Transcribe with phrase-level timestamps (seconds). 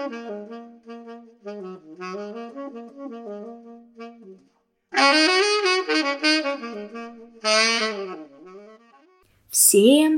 [0.00, 0.08] Всем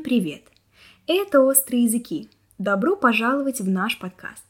[0.02, 0.42] привет!
[1.08, 2.30] Это «Острые языки».
[2.58, 4.44] Добро пожаловать в наш подкаст.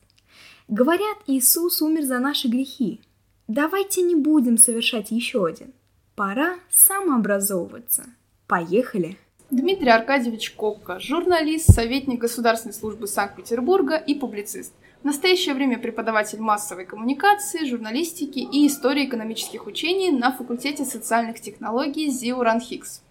[0.69, 3.01] Говорят, Иисус умер за наши грехи.
[3.49, 5.72] Давайте не будем совершать еще один.
[6.14, 8.04] Пора самообразовываться.
[8.46, 9.17] Поехали!
[9.51, 14.74] Дмитрий Аркадьевич Копко, журналист, советник Государственной службы Санкт-Петербурга и публицист.
[15.03, 22.09] В настоящее время преподаватель массовой коммуникации, журналистики и истории экономических учений на факультете социальных технологий
[22.09, 23.02] ЗИУ РАНХИКС.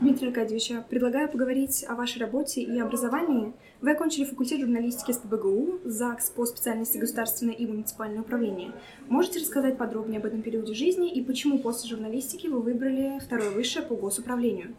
[0.00, 3.52] Дмитрий Аркадьевич, попредлагаю поговорить о вашей работе и образовании.
[3.82, 8.72] Вы окончили факультет журналистики СПБГУ, ЗАГС по специальности государственное и муниципальное управление.
[9.10, 13.84] Можете рассказать подробнее об этом периоде жизни и почему после журналистики вы выбрали второе высшее
[13.84, 14.74] по госуправлению?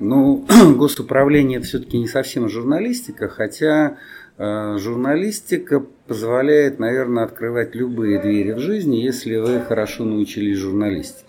[0.00, 0.44] Ну,
[0.76, 3.98] госуправление это все-таки не совсем журналистика, хотя
[4.38, 11.24] журналистика позволяет, наверное, открывать любые двери в жизни, если вы хорошо научились журналистике.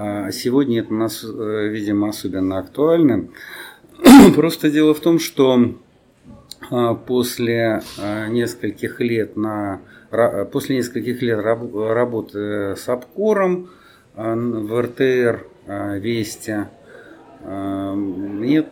[0.00, 3.28] А сегодня это у нас, э, видимо, особенно актуально.
[4.36, 5.74] Просто дело в том, что
[6.70, 9.80] э, после э, нескольких лет на
[10.52, 13.68] после нескольких лет работы с обкором
[14.14, 16.64] в РТР Вести
[17.44, 18.64] мне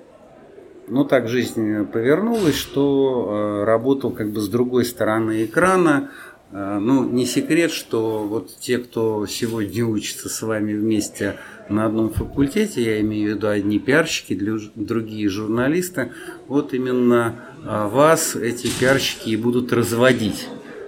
[0.89, 6.11] ну так жизнь повернулась, что работал как бы с другой стороны экрана.
[6.53, 11.37] Ну, не секрет, что вот те, кто сегодня учится с вами вместе
[11.69, 14.41] на одном факультете, я имею в виду одни пиарщики,
[14.77, 16.13] другие журналисты,
[16.47, 20.47] вот именно вас эти пиарщики и будут разводить,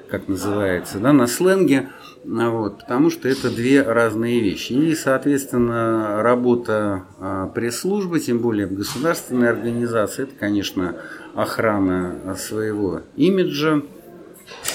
[0.09, 1.89] как называется, да, на сленге.
[2.24, 4.72] А вот, потому что это две разные вещи.
[4.72, 10.96] И, соответственно, работа а, пресс-службы, тем более в государственной организации, это, конечно,
[11.34, 13.83] охрана своего имиджа.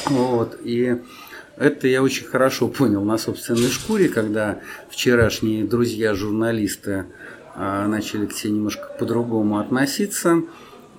[0.05, 1.02] Вот, и
[1.58, 7.05] это я очень хорошо понял на собственной шкуре, когда вчерашние друзья-журналисты
[7.55, 10.42] а, начали к тебе немножко по-другому относиться.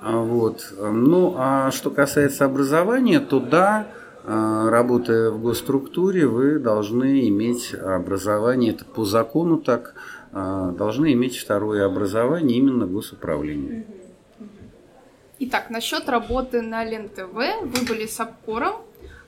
[0.00, 0.72] Вот.
[0.78, 3.88] Ну, а что касается образования, то да,
[4.24, 9.94] работая в госструктуре, вы должны иметь образование, это по закону так,
[10.32, 13.86] а, должны иметь второе образование именно госуправление.
[15.38, 17.32] Итак, насчет работы на ЛЕН-ТВ.
[17.32, 18.82] Вы были с обкором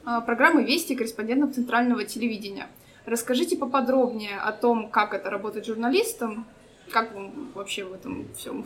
[0.04, 2.66] а, программы «Вести» корреспондентом Центрального телевидения.
[3.04, 6.44] Расскажите поподробнее о том, как это работать журналистом,
[6.90, 8.64] как вам вообще в этом всем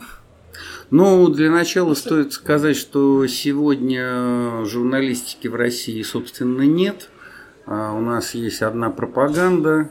[0.89, 7.09] ну, для начала стоит сказать, что сегодня журналистики в России, собственно, нет.
[7.65, 9.89] А, у нас есть одна пропаганда.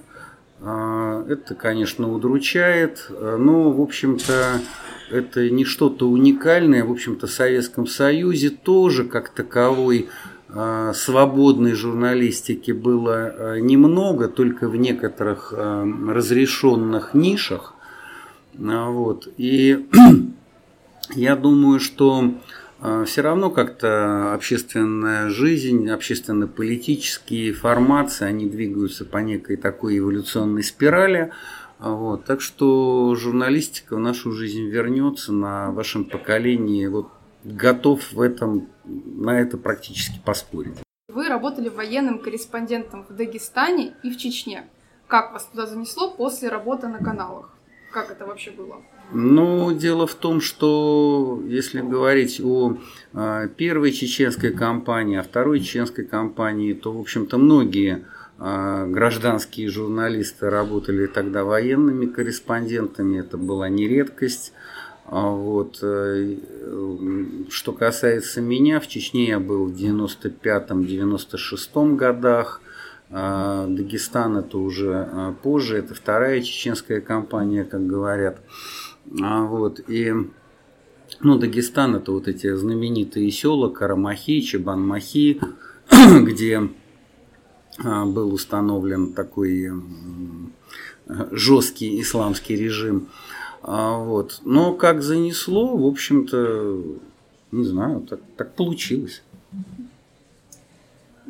[0.60, 3.10] А, это, конечно, удручает.
[3.10, 4.60] Но, в общем-то,
[5.10, 6.84] это не что-то уникальное.
[6.84, 10.10] В общем-то, в Советском Союзе тоже как таковой
[10.50, 17.74] а, свободной журналистики было немного, только в некоторых разрешенных нишах.
[18.52, 19.28] Вот.
[19.38, 19.88] И
[21.14, 22.34] я думаю, что
[22.80, 31.32] э, все равно как-то общественная жизнь, общественно-политические формации, они двигаются по некой такой эволюционной спирали.
[31.78, 32.24] Вот.
[32.24, 36.86] Так что журналистика в нашу жизнь вернется на вашем поколении.
[36.86, 37.08] Вот
[37.44, 40.76] готов в этом, на это практически поспорить.
[41.08, 44.68] Вы работали военным корреспондентом в Дагестане и в Чечне.
[45.06, 47.50] Как вас туда занесло после работы на каналах?
[47.92, 48.82] Как это вообще было?
[49.12, 52.76] Ну, дело в том, что если говорить о
[53.12, 58.04] а, первой чеченской кампании, о второй чеченской кампании, то, в общем-то, многие
[58.38, 64.52] а, гражданские журналисты работали тогда военными корреспондентами, это была не редкость.
[65.06, 65.80] А вот.
[65.82, 66.36] Э,
[67.48, 72.60] что касается меня, в Чечне я был в 95-96 годах,
[73.10, 78.38] Дагестан это уже позже, это вторая чеченская кампания, как говорят.
[79.20, 80.12] А, вот, и
[81.20, 85.40] ну, Дагестан это вот эти знаменитые села Карамахи, Чебанмахи,
[86.22, 86.68] где
[87.78, 89.70] а, был установлен такой
[91.32, 93.08] жесткий исламский режим.
[93.62, 94.40] А, вот.
[94.44, 96.82] Но как занесло, в общем-то,
[97.52, 99.22] не знаю, так, так получилось.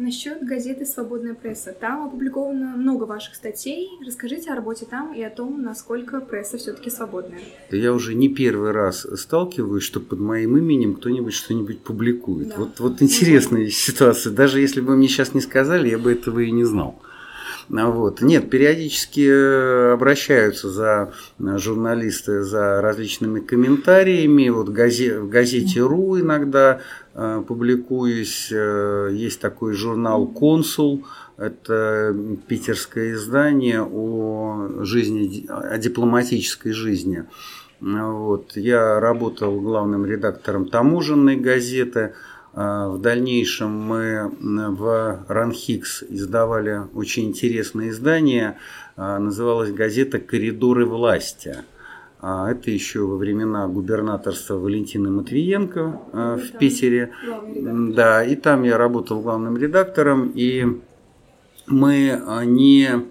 [0.01, 1.77] Насчет газеты «Свободная пресса».
[1.79, 3.91] Там опубликовано много ваших статей.
[4.05, 7.43] Расскажите о работе там и о том, насколько пресса все-таки свободная.
[7.71, 12.49] Я уже не первый раз сталкиваюсь, что под моим именем кто-нибудь что-нибудь публикует.
[12.49, 12.55] Да.
[12.57, 13.71] Вот, вот интересная да.
[13.71, 14.33] ситуация.
[14.33, 16.99] Даже если бы мне сейчас не сказали, я бы этого и не знал.
[17.71, 18.21] Вот.
[18.21, 24.49] Нет, периодически э, обращаются за э, журналисты за различными комментариями.
[24.49, 26.81] Вот в газете, «Ру» иногда
[27.15, 28.51] э, публикуюсь.
[28.51, 31.07] Есть такой журнал «Консул».
[31.37, 32.15] Это
[32.49, 37.25] питерское издание о жизни, о дипломатической жизни.
[37.81, 38.57] Вот.
[38.57, 42.15] Я работал главным редактором таможенной газеты–
[42.53, 48.59] в дальнейшем мы в Ранхикс издавали очень интересное издание,
[48.97, 51.59] а, называлась газета «Коридоры власти».
[52.21, 57.13] А, это еще во времена губернаторства Валентины Матвиенко в Питере.
[57.55, 60.81] Да, и там я работал главным редактором, и
[61.67, 63.07] мы не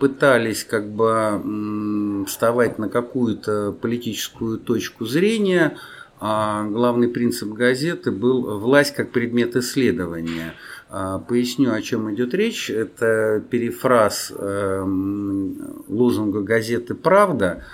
[0.00, 5.76] пытались как бы вставать на какую-то политическую точку зрения,
[6.24, 10.54] а главный принцип газеты был «власть как предмет исследования».
[10.88, 12.70] А, поясню, о чем идет речь.
[12.70, 17.64] Это перефраз эм, лозунга газеты «Правда»,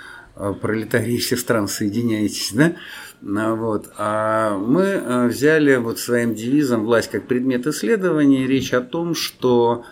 [0.61, 2.73] пролетарии всех стран соединяйтесь, да?
[3.21, 3.91] А, вот.
[3.99, 9.83] А мы э, взяли вот своим девизом «Власть как предмет исследования» речь о том, что,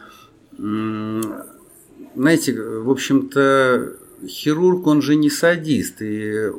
[0.57, 6.49] знаете, в общем-то, хирург, он же не садист, и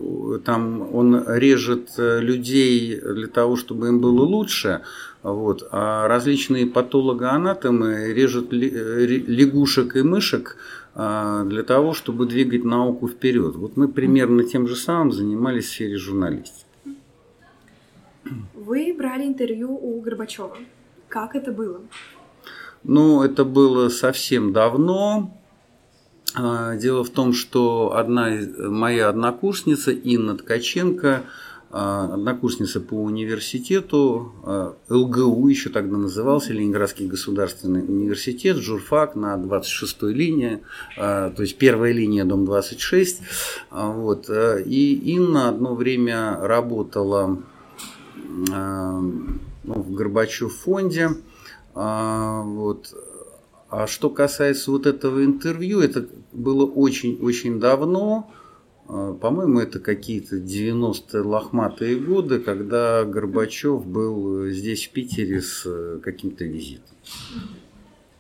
[0.45, 4.83] там он режет э, людей для того, чтобы им было лучше,
[5.23, 10.57] вот, а различные патологоанатомы режут э, лягушек и мышек
[10.95, 13.57] а, для того, чтобы двигать науку вперед.
[13.57, 16.67] Вот мы примерно тем же самым занимались в сфере журналистики.
[18.55, 20.57] Вы брали интервью у Горбачева.
[21.09, 21.81] Как это было?
[22.85, 25.38] Ну, это было совсем давно.
[26.35, 31.25] А, дело в том, что одна моя однокурсница Инна Ткаченко,
[31.71, 40.13] а, однокурсница по университету, а, ЛГУ еще тогда назывался, Ленинградский государственный университет, журфак на 26-й
[40.13, 40.61] линии,
[40.97, 43.21] то есть первая линия, дом 26.
[43.71, 44.31] Вот.
[44.31, 47.39] И Инна одно время работала
[48.47, 51.11] ну, в Горбачев фонде.
[51.75, 52.95] Вот.
[53.71, 58.31] А что касается вот этого интервью, это было очень-очень давно.
[58.89, 66.01] А, по-моему, это какие-то 90-е лохматые годы, когда Горбачев был здесь, в Питере, с э,
[66.03, 66.97] каким-то визитом.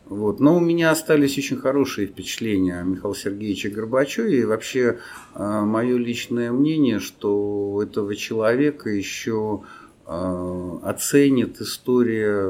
[0.04, 0.40] Вот.
[0.40, 4.40] Но у меня остались очень хорошие впечатления о Михаиле Сергеевиче Горбачеве.
[4.40, 4.98] И вообще,
[5.32, 9.62] а, мое личное мнение, что этого человека еще
[10.04, 12.42] а, оценит история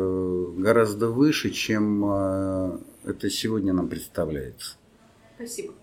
[0.57, 4.77] гораздо выше, чем это сегодня нам представляется.
[5.37, 5.75] Спасибо.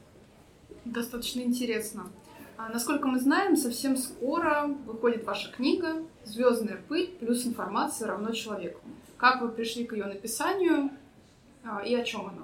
[0.85, 2.11] Достаточно интересно.
[2.57, 8.79] А, насколько мы знаем, совсем скоро выходит ваша книга «Звездная пыль плюс информация равно человеку».
[9.17, 10.89] Как вы пришли к ее написанию
[11.63, 12.43] а, и о чем она?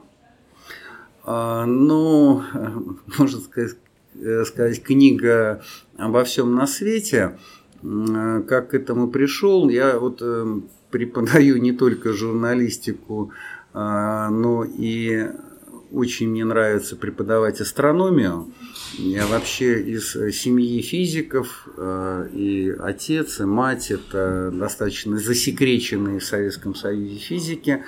[1.23, 2.41] А, ну,
[3.18, 3.77] можно сказать,
[4.15, 5.63] э, сказать, книга
[5.97, 7.38] обо всем на свете.
[7.81, 9.69] Как к этому пришел?
[9.69, 13.31] Я вот э, преподаю не только журналистику,
[13.73, 15.27] а, но и
[15.91, 18.51] очень мне нравится преподавать астрономию.
[18.97, 26.75] Я вообще из семьи физиков, а, и отец, и мать– это достаточно засекреченные в Советском
[26.75, 27.83] Союзе физики.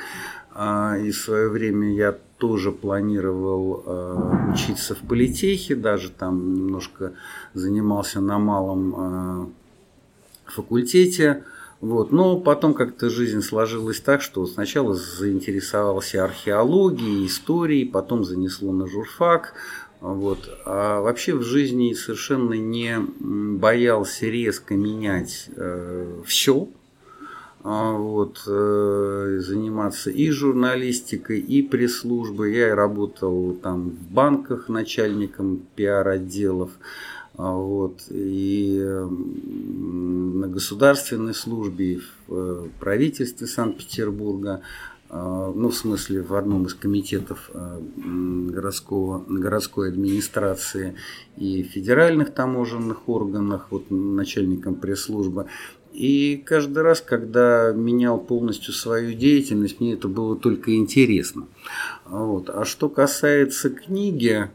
[0.53, 7.13] А, и в свое время я тоже планировал учиться в политехе, даже там немножко
[7.53, 9.53] занимался на малом
[10.45, 11.44] факультете.
[11.83, 12.13] Вот.
[12.13, 19.54] Но потом как-то жизнь сложилась так, что сначала заинтересовался археологией, историей, потом занесло на журфак.
[19.99, 20.49] Вот.
[20.66, 26.69] А вообще в жизни совершенно не боялся резко менять э, все,
[27.66, 32.56] а вот, э, заниматься и журналистикой, и пресс-службой.
[32.56, 36.71] Я работал там в банках начальником пиар-отделов.
[37.35, 44.61] А вот, и на государственной службе, в э, правительстве Санкт-Петербурга,
[45.09, 50.95] а, ну, в смысле, в одном из комитетов э, городского, городской администрации
[51.37, 55.45] и федеральных таможенных органах, вот начальником пресс-службы.
[55.92, 61.47] И каждый раз, когда менял полностью свою деятельность, мне это было только интересно.
[62.06, 62.49] Вот.
[62.49, 64.49] А что касается книги,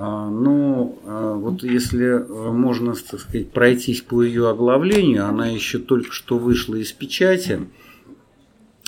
[0.00, 6.12] ну, а, вот если э, можно, так сказать, пройтись по ее оглавлению, она еще только
[6.12, 7.68] что вышла из печати.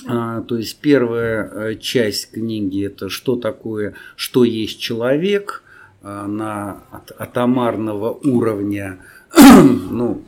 [0.07, 5.63] А, то есть первая э, часть книги это что такое, что есть человек
[6.01, 6.83] на
[7.17, 8.99] атомарного уровня,
[9.37, 10.21] ну,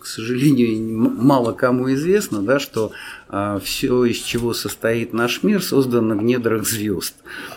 [0.00, 2.92] к сожалению, мало кому известно, да, что
[3.28, 7.14] а, все, из чего состоит наш мир, создано в недрах звезд.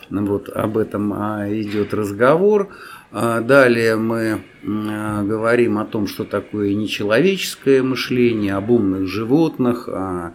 [0.10, 2.70] Вот об этом а, идет разговор.
[3.12, 10.34] А, далее мы говорим о том, что такое нечеловеческое мышление, об умных животных, о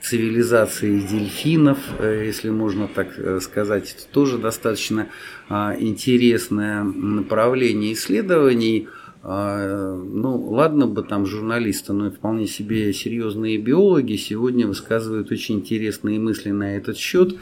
[0.00, 3.96] цивилизации дельфинов, э, если можно так э, сказать.
[3.96, 5.08] Это тоже достаточно
[5.48, 8.88] интересное направление исследований.
[9.26, 16.50] Ну, ладно бы там журналисты, но вполне себе серьезные биологи сегодня высказывают очень интересные мысли
[16.50, 17.34] на этот счет.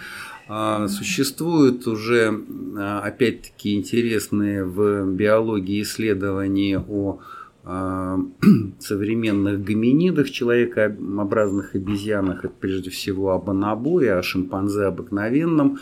[0.49, 2.45] А, существуют уже,
[2.77, 7.42] а, опять-таки, интересные в биологии исследования о а,
[8.79, 15.79] современных гоминидах, человекообразных обезьянах, это прежде всего о бонобое, о шимпанзе обыкновенном,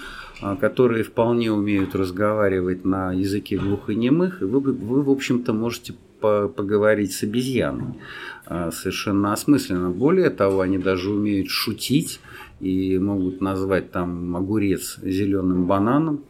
[0.61, 7.23] которые вполне умеют разговаривать на языке глухонемых, и вы, вы в общем-то, можете поговорить с
[7.23, 7.95] обезьяной
[8.73, 9.89] совершенно осмысленно.
[9.89, 12.21] Более того, они даже умеют шутить,
[12.61, 16.25] и могут назвать там огурец зеленым бананом.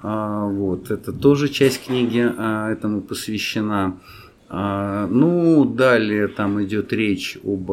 [0.00, 3.98] А, вот, это тоже часть книги а, этому посвящена.
[4.48, 7.70] А, ну, далее там идет речь об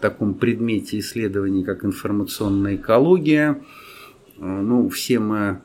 [0.00, 3.62] таком предмете исследований, как информационная экология.
[4.38, 5.60] Ну, все мы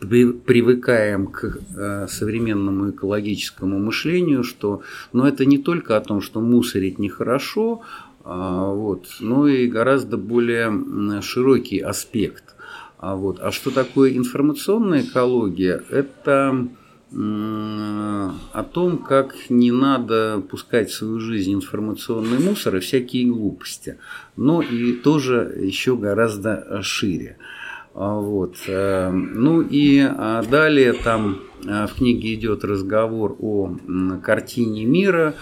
[0.00, 4.82] привыкаем к современному экологическому мышлению, что,
[5.12, 7.82] но это не только о том, что мусорить нехорошо,
[8.24, 9.06] а, вот.
[9.20, 12.56] Ну и гораздо более широкий аспект.
[12.98, 13.38] А, вот.
[13.40, 15.82] а что такое информационная экология?
[15.90, 16.68] Это
[17.16, 23.98] о том, как не надо пускать в свою жизнь информационный мусор и всякие глупости,
[24.36, 27.36] но и тоже еще гораздо шире.
[27.94, 28.56] А, вот.
[28.66, 30.04] Э, ну и
[30.50, 33.76] далее там э, в книге идет разговор о
[34.20, 35.34] картине мира,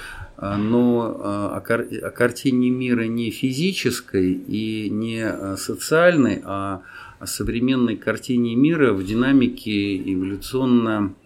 [0.42, 6.82] а, но а, о картине мира не физической и не а, социальной, а
[7.20, 9.96] о современной картине мира в динамике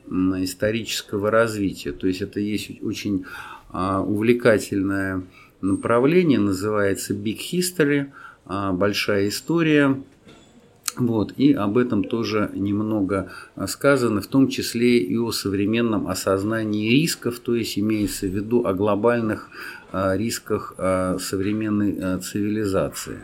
[0.09, 1.93] эволюционно-исторического развития.
[1.93, 3.25] То есть это есть очень
[3.73, 5.23] увлекательное
[5.61, 8.11] направление, называется Big History,
[8.47, 10.01] большая история–
[10.97, 16.91] вот, и об этом тоже немного а, сказано, в том числе и о современном осознании
[16.91, 19.51] рисков, то есть имеется в виду о глобальных
[19.93, 23.19] а, рисках а, современной цивилизации.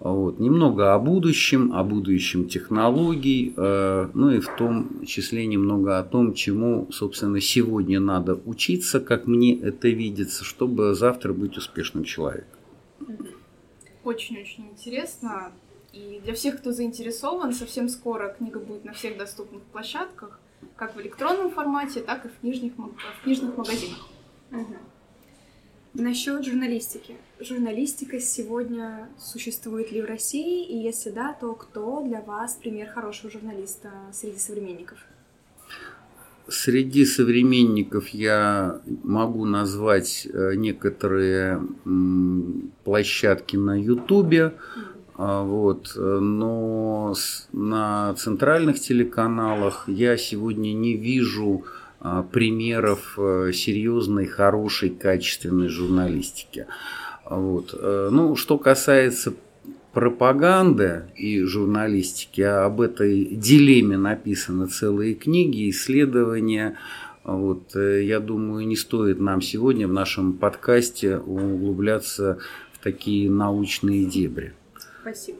[0.00, 0.40] Вот.
[0.40, 6.88] Немного о будущем, о будущем технологий, ну и в том числе немного о том, чему,
[6.90, 12.58] собственно, сегодня надо учиться, как мне это видится, чтобы завтра быть успешным человеком.
[14.02, 15.52] Очень-очень интересно.
[15.92, 20.40] И для всех, кто заинтересован, совсем скоро книга будет на всех доступных площадках,
[20.76, 24.08] как в электронном формате, так и в книжных, в книжных магазинах.
[24.50, 24.76] Угу.
[25.94, 27.16] Насчет журналистики.
[27.40, 30.64] Журналистика сегодня существует ли в России?
[30.64, 34.98] И если да, то кто для вас пример хорошего журналиста среди современников?
[36.46, 41.60] Среди современников я могу назвать э, некоторые
[42.84, 44.54] площадки на Ютубе.
[45.16, 45.92] А, вот.
[45.96, 47.14] Но
[47.52, 51.64] на центральных телеканалах я сегодня не вижу
[52.32, 56.66] примеров э, серьезной, хорошей, качественной журналистики.
[57.28, 57.74] Вот.
[57.78, 59.34] Э, ну, что касается
[59.92, 66.78] пропаганды и журналистики, об этой дилемме написаны целые книги, исследования.
[67.22, 72.38] Вот, э, я думаю, не стоит нам сегодня в нашем подкасте углубляться
[72.72, 74.54] в такие научные дебри.
[75.02, 75.38] Спасибо.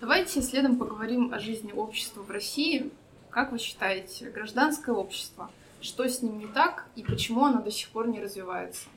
[0.00, 2.90] Давайте следом поговорим о жизни общества в России.
[3.38, 5.48] Как вы считаете, гражданское общество,
[5.80, 8.88] что с ним не так и почему оно до сих пор не развивается?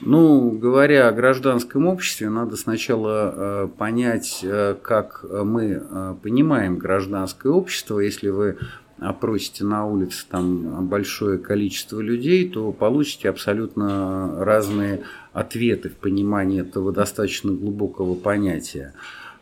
[0.00, 7.52] Ну, говоря о гражданском обществе, надо сначала э, понять, э, как мы э, понимаем гражданское
[7.52, 8.00] общество.
[8.00, 8.58] Если вы
[8.98, 16.90] опросите на улице там большое количество людей, то получите абсолютно разные ответы в понимании этого
[16.90, 18.94] достаточно глубокого понятия.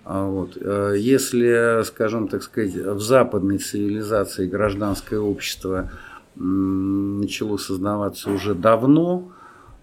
[0.09, 0.57] А вот.
[0.57, 5.91] Э, если, скажем так сказать, в западной цивилизации гражданское общество
[6.37, 9.33] начало создаваться уже давно,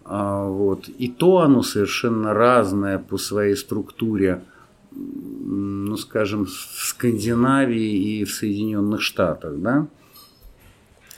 [0.05, 4.43] а вот, и то оно совершенно разное по своей структуре
[4.95, 9.87] ну, скажем, в Скандинавии и в Соединенных Штатах, да,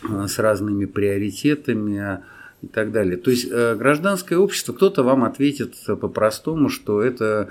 [0.09, 2.21] а, с разными приоритетами
[2.61, 3.17] и так далее.
[3.17, 7.49] То есть э, гражданское общество, кто-то вам ответит по-простому, что это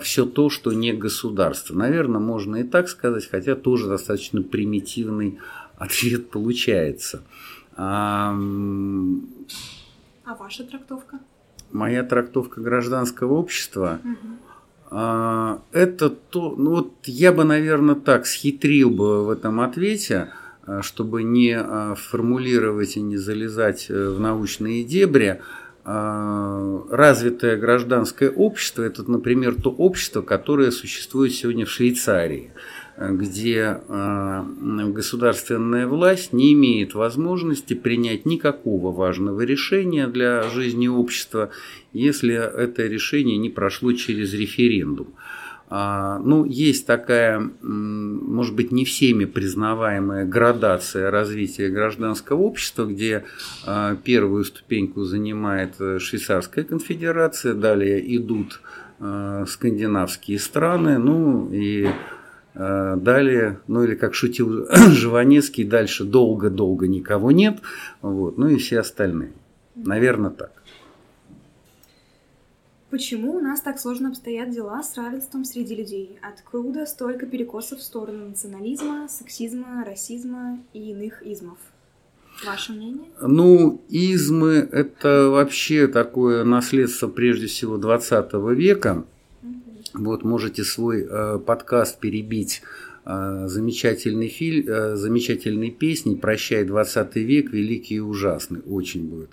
[0.00, 1.74] все то, что не государство.
[1.74, 5.38] Наверное, можно и так сказать, хотя тоже достаточно примитивный
[5.76, 7.22] ответ получается.
[7.76, 8.34] А,
[10.38, 11.18] ваша трактовка?
[11.70, 14.00] Моя трактовка гражданского общества.
[14.02, 14.38] Угу.
[15.72, 20.30] Это то, ну вот я бы, наверное, так схитрил бы в этом ответе,
[20.64, 25.40] а, чтобы не а, формулировать и не залезать э, в научные дебри.
[25.84, 32.52] Развитое гражданское общество– это, например, то общество, которое существует сегодня в Швейцарии–
[32.98, 34.42] где э,
[34.88, 41.50] государственная власть не имеет возможности принять никакого важного решения для жизни общества,
[41.92, 45.14] если это решение не прошло через референдум.
[45.70, 53.24] А, ну, есть такая, может быть, не всеми признаваемая градация развития гражданского общества, где
[53.66, 58.60] а, первую ступеньку занимает э, Швейцарская конфедерация, далее идут
[58.98, 61.88] э, скандинавские страны, ну и
[62.54, 67.58] далее, ну или как шутил Жванецкий, дальше долго-долго никого нет.
[68.02, 69.30] Вот, ну и все остальные.
[69.76, 70.57] Наверное, так.
[72.90, 76.18] Почему у нас так сложно обстоят дела с равенством среди людей?
[76.22, 81.58] Откуда столько перекосов в сторону национализма, сексизма, расизма и иных измов?
[82.46, 83.10] Ваше мнение?
[83.20, 89.04] Ну, измы– это вообще такое наследство, прежде всего, 20 века–
[89.94, 92.62] вот можете свой э, подкаст перебить
[93.04, 98.60] э, замечательный фильм, э, замечательной песней «Прощай, 20 век, великий и ужасный».
[98.60, 99.30] Очень будет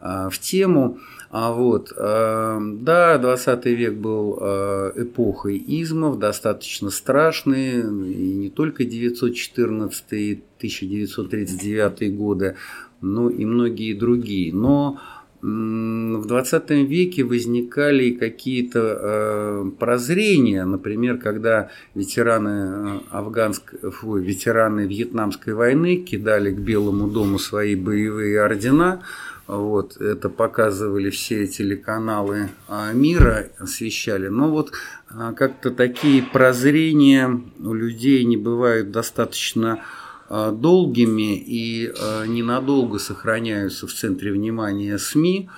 [0.00, 0.98] э, в тему.
[1.30, 8.84] А вот, э, да, 20 век был э, эпохой измов, достаточно страшные, и не только
[8.84, 12.56] 914 и 1939 годы,
[13.02, 14.54] но и многие другие.
[14.54, 14.98] Но
[15.40, 25.54] в 20 веке возникали какие-то э, прозрения, например, когда ветераны э, афганской, фу, ветераны Вьетнамской
[25.54, 29.02] войны кидали к Белому дому свои боевые ордена,
[29.48, 34.28] вот, это показывали все телеканалы э, мира, освещали.
[34.28, 34.72] Но вот
[35.08, 39.82] как-то такие прозрения у людей не бывают достаточно
[40.30, 45.48] Э, долгими и э, ненадолго сохраняются в центре внимания СМИ.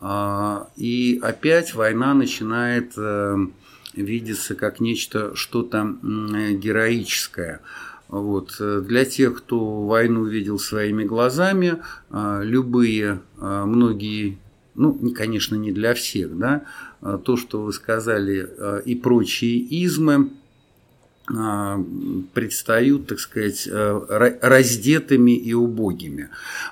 [0.00, 2.94] Э, и опять война начинает
[3.94, 7.60] видеться как нечто, что-то героическое.
[8.08, 8.56] Вот.
[8.58, 11.78] Для тех, кто войну видел своими глазами,
[12.12, 14.38] любые, многие,
[14.74, 16.62] ну, конечно, не для всех, да,
[17.24, 18.48] то, что вы сказали,
[18.84, 20.30] и прочие измы,
[21.34, 21.82] а,
[22.34, 26.28] предстают, так сказать, раздетыми и убогими.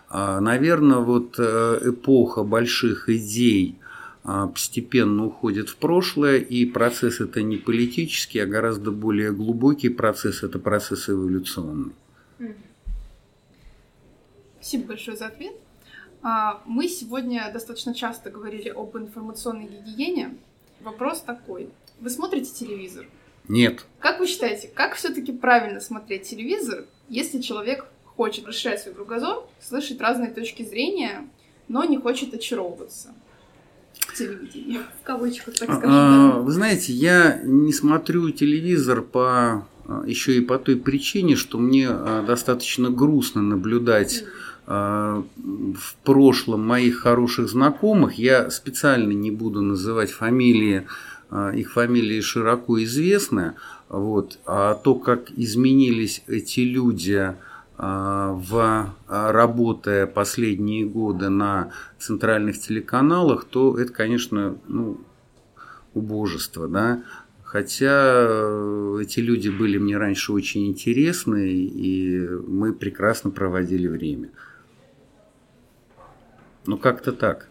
[0.08, 3.83] А, Наверное, вот э, эпоха больших идей а,
[4.24, 10.58] постепенно уходит в прошлое, и процесс это не политический, а гораздо более глубокий процесс, это
[10.58, 11.92] процесс эволюционный.
[14.56, 15.54] Спасибо большое за ответ.
[16.64, 20.38] Мы сегодня достаточно часто говорили об информационной гигиене.
[20.80, 21.68] Вопрос такой.
[22.00, 23.06] Вы смотрите телевизор?
[23.46, 23.84] Нет.
[23.98, 30.00] Как вы считаете, как все-таки правильно смотреть телевизор, если человек хочет расширять свой кругозор, слышать
[30.00, 31.28] разные точки зрения,
[31.68, 33.14] но не хочет очаровываться?
[34.16, 34.80] Телевидении.
[35.02, 35.90] В кавычках, так а, скажем.
[35.90, 41.58] А, вы знаете, я не смотрю телевизор по а, еще и по той причине, что
[41.58, 41.88] мне
[42.26, 44.24] достаточно грустно наблюдать
[44.66, 48.14] в прошлом моих хороших знакомых.
[48.14, 50.86] Я специально не буду называть фамилии
[51.54, 53.54] их фамилии широко известны,
[53.88, 57.34] вот, а то, как изменились эти люди,
[57.76, 65.00] в, а, работая последние годы на центральных телеканалах, то это, конечно, ну,
[65.92, 67.02] убожество, да.
[67.42, 74.30] Хотя э, эти люди были мне раньше очень интересны, и мы прекрасно проводили время.
[76.66, 77.48] Ну, как-то так.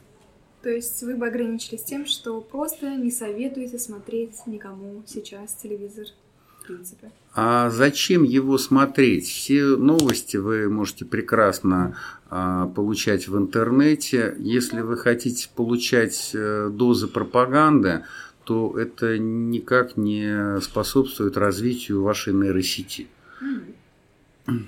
[0.62, 6.07] То есть вы бы ограничились тем, что просто не советуете смотреть никому сейчас телевизор,
[6.63, 7.12] в принципе.
[7.36, 9.28] А зачем его смотреть?
[9.28, 11.95] Все новости вы можете прекрасно
[12.30, 14.36] а, получать в интернете.
[14.39, 18.06] Если вы хотите получать а, дозы пропаганды,
[18.43, 23.08] то это никак не способствует развитию вашей нейросети.
[23.41, 24.67] Mm.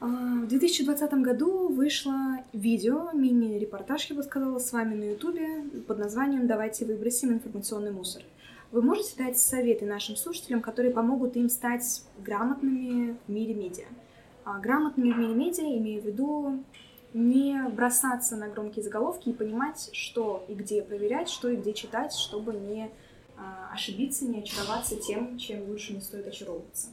[0.00, 6.48] В 2020 году вышло видео, мини-репортаж, я бы сказала, с вами на ютубе под названием
[6.48, 8.22] «Давайте выбросим информационный мусор».
[8.72, 13.84] Вы можете дать советы нашим слушателям, которые помогут им стать грамотными в мире медиа?
[14.44, 16.64] А грамотными в мире медиа имею в виду
[17.12, 22.14] не бросаться на громкие заголовки и понимать, что и где проверять, что и где читать,
[22.14, 22.90] чтобы не
[23.36, 26.88] а, ошибиться, не очароваться тем, чем лучше не стоит очаровываться.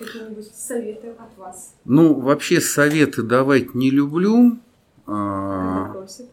[0.00, 1.76] Какие-нибудь советы от вас?
[1.84, 4.58] Ну, вообще советы давать не люблю.
[5.06, 6.26] Когда просят.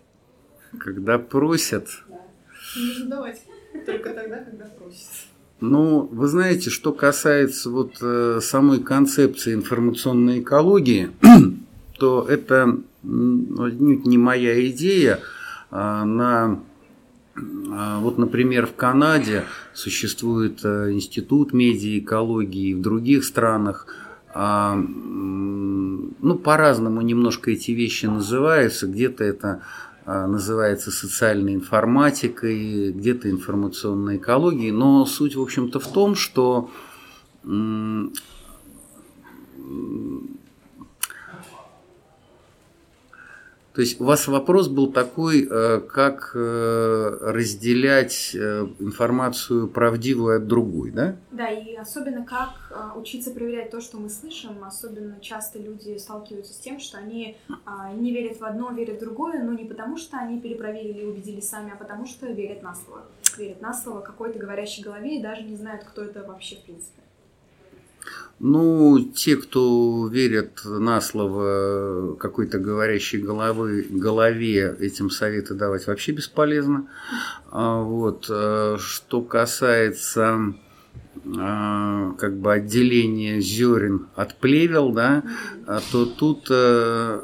[0.80, 1.88] Когда просят.
[2.08, 2.22] Да.
[2.76, 3.42] Нужно давать
[3.86, 5.08] только тогда, когда просят.
[5.62, 11.10] Ну, вы знаете, что касается вот э, самой концепции информационной экологии,
[12.00, 15.20] то это не моя идея.
[15.72, 16.62] А на,
[17.36, 23.88] а вот, например, в Канаде существует э, институт медиаэкологии, в других странах
[24.32, 28.88] а, ну, по-разному немножко эти вещи называются.
[28.88, 29.62] Где-то это
[30.28, 34.72] называется социальной информатикой, где-то информационной экологией.
[34.72, 36.70] Но суть, в общем-то, в том, что
[43.80, 50.48] то есть у вас вопрос был такой, э, как э, разделять э, информацию правдивую от
[50.48, 51.16] другой, да?
[51.32, 52.50] Да, и особенно как
[52.98, 54.66] учиться проверять то, что мы слышим.
[54.66, 59.00] Особенно часто люди сталкиваются с тем, что они а, не верят в одно, верят в
[59.00, 62.76] другое, но не потому, что они перепроверили и убедились сами, а потому что верят на
[62.76, 63.06] слово.
[63.38, 67.02] Верят на слово какой-то говорящей голове и даже не знают, кто это вообще в принципе.
[68.42, 76.88] Ну, те, кто верят на слово какой-то говорящей головы, голове, этим советы давать вообще бесполезно.
[77.52, 78.28] А вот.
[78.30, 80.54] Э, что касается
[81.38, 85.24] а, как бы отделения зерен от плевел, да,
[85.68, 87.20] а то тут э,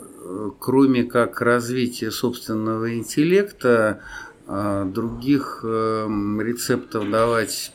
[0.59, 4.01] кроме как развития собственного интеллекта,
[4.47, 6.07] других э,
[6.41, 7.71] рецептов давать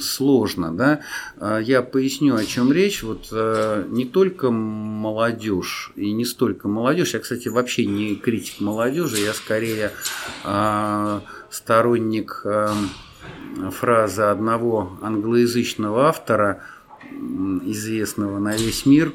[0.00, 1.00] сложно, да.
[1.38, 3.02] А, я поясню, о чем речь.
[3.02, 7.14] Вот э, не только молодежь и не столько молодежь.
[7.14, 9.92] Я, кстати, вообще не критик молодежи, я скорее
[10.44, 12.68] а, сторонник э,
[13.70, 16.62] фразы одного англоязычного автора,
[17.64, 19.12] известного на весь мир,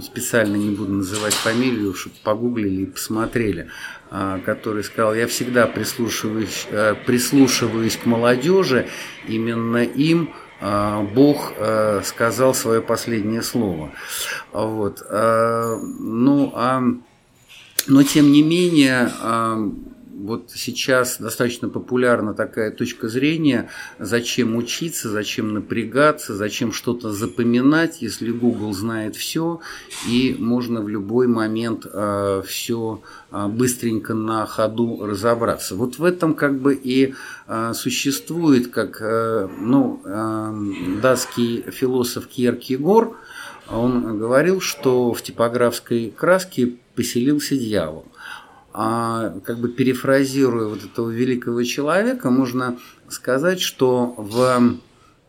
[0.00, 3.68] специально не буду называть фамилию, чтобы погуглили и посмотрели.
[4.14, 8.86] А, который сказал, я всегда прислушиваюсь, э, прислушиваюсь к молодежи,
[9.26, 13.90] именно им а, Бог э, сказал свое последнее слово.
[14.52, 15.02] Вот.
[15.08, 16.82] А, ну, а,
[17.88, 19.10] но тем не менее,
[20.22, 28.30] вот сейчас достаточно популярна такая точка зрения, зачем учиться, зачем напрягаться, зачем что-то запоминать, если
[28.30, 29.60] Google знает все,
[30.08, 35.74] и можно в любой момент э, все э, быстренько на ходу разобраться.
[35.74, 37.14] Вот в этом как бы и
[37.48, 43.16] э, существует, как э, ну, э, датский философ Кьеркегор,
[43.68, 48.06] он говорил, что в типографской краске поселился дьявол.
[48.74, 54.78] А как бы перефразируя вот этого великого человека, можно сказать, что в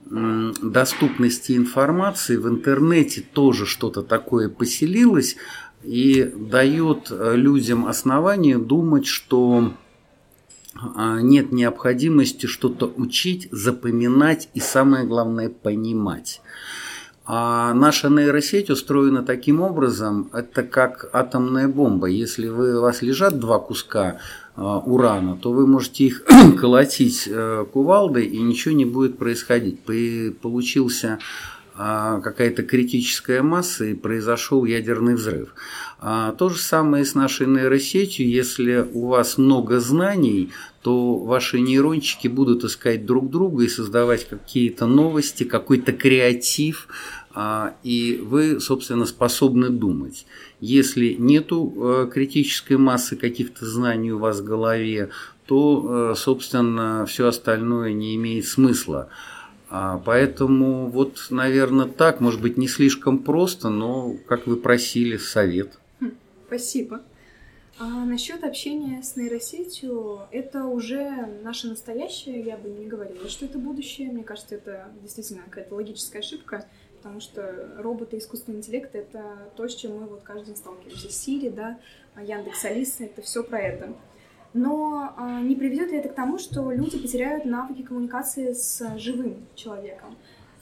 [0.09, 5.37] доступности информации в интернете тоже что-то такое поселилось
[5.81, 9.73] и дает э, людям основание думать, что
[10.75, 16.41] а, нет необходимости что-то учить, запоминать и самое главное понимать.
[17.25, 22.07] А наша нейросеть устроена таким образом, это как атомная бомба.
[22.07, 24.17] Если вы, у вас лежат два куска
[24.57, 26.25] э, урана, то вы можете их
[26.59, 29.79] колотить э, кувалдой, и ничего не будет происходить.
[30.41, 31.19] Получился
[31.75, 35.55] какая-то критическая масса, и произошел ядерный взрыв.
[36.05, 38.27] А, то же самое с нашей нейросетью.
[38.27, 44.85] Если у вас много знаний, то ваши нейрончики будут искать друг друга и создавать какие-то
[44.85, 46.89] новости, какой-то креатив,
[47.33, 50.25] а, и вы, собственно, способны думать.
[50.59, 55.09] Если нету критической массы каких-то знаний у вас в голове,
[55.45, 59.09] то, собственно, все остальное не имеет смысла.
[59.75, 65.79] А, поэтому вот, наверное, так, может быть, не слишком просто, но, как вы просили, совет.
[65.99, 66.11] Хм,
[66.45, 67.01] спасибо.
[67.79, 73.57] А насчет общения с нейросетью, это уже наше настоящее, я бы не говорила, что это
[73.57, 74.11] будущее.
[74.11, 79.73] Мне кажется, это действительно какая-то логическая ошибка, потому что роботы, искусственный интеллект— это то, с
[79.73, 81.09] чем мы вот каждый день сталкиваемся.
[81.09, 81.79] Сири, да,
[82.21, 83.95] Яндекс Алиса— это все про это.
[84.53, 89.47] Но а, не приведет ли это к тому, что люди потеряют навыки коммуникации с живым
[89.55, 90.15] человеком?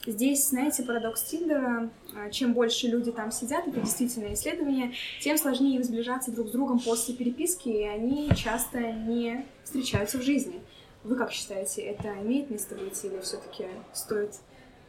[0.04, 5.76] Здесь, знаете, парадокс Тиндера, а, чем больше люди там сидят, это действительно исследование, тем сложнее
[5.76, 10.60] им сближаться друг с другом после переписки, и они часто не встречаются в жизни.
[11.04, 14.36] Вы как считаете, это имеет место быть или все-таки стоит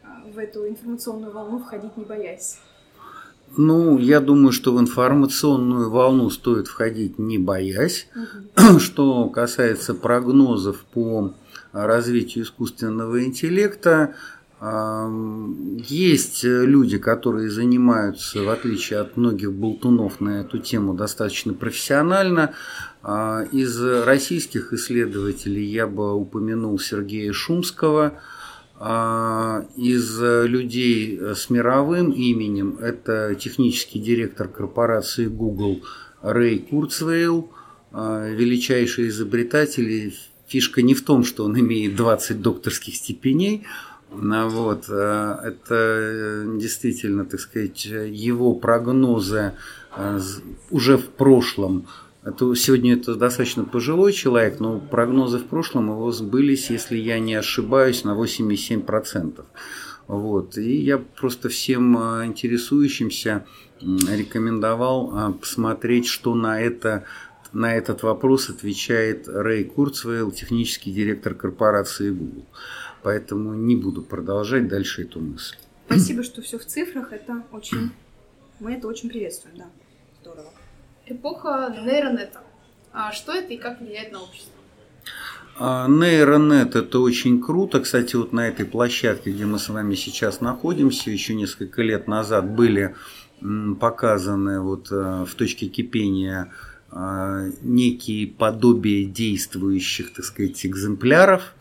[0.01, 2.57] а, в эту информационную волну входить не боясь?
[3.55, 8.07] Ну, я думаю, что в информационную волну стоит входить не боясь.
[8.55, 8.79] Угу.
[8.79, 11.33] Что касается прогнозов по
[11.73, 14.15] развитию искусственного интеллекта,
[15.89, 22.53] Есть люди, которые занимаются, в отличие от многих болтунов на эту тему, достаточно профессионально.
[23.01, 28.13] А, из российских исследователей я бы упомянул Сергея Шумского.
[28.85, 35.83] А, из людей с мировым именем это технический директор корпорации Google
[36.21, 37.49] Рэй Курцвейл,
[37.93, 40.13] а, величайший изобретатель.
[40.47, 43.63] Фишка не в том, что он имеет 20 докторских степеней,
[44.11, 49.53] вот, это действительно, так сказать, его прогнозы
[50.69, 51.87] уже в прошлом
[52.25, 57.35] это, сегодня это достаточно пожилой человек, но прогнозы в прошлом его сбылись, если я не
[57.35, 59.45] ошибаюсь, на 87%.
[60.07, 60.57] Вот.
[60.57, 63.45] И я просто всем а, интересующимся
[63.81, 67.03] рекомендовал а, посмотреть, что на, это,
[67.51, 72.45] на этот вопрос отвечает Рэй Курцвейл, технический директор корпорации Google.
[73.01, 75.57] Поэтому не буду продолжать дальше эту мысль.
[75.87, 77.11] Спасибо, что все в цифрах.
[77.11, 77.91] Это очень...
[78.59, 79.65] Мы это очень приветствуем, да.
[80.21, 80.53] Здорово.
[81.05, 82.39] Эпоха нейронета.
[82.93, 84.53] А что это и как влияет на общество?
[85.59, 87.81] А, нейронет– это очень круто.
[87.81, 92.49] Кстати, вот на этой площадке, где мы с вами сейчас находимся, еще несколько лет назад
[92.49, 92.95] были
[93.79, 96.53] показаны вот э, в точке кипения
[96.91, 101.53] э, некие подобия действующих, так сказать, экземпляров.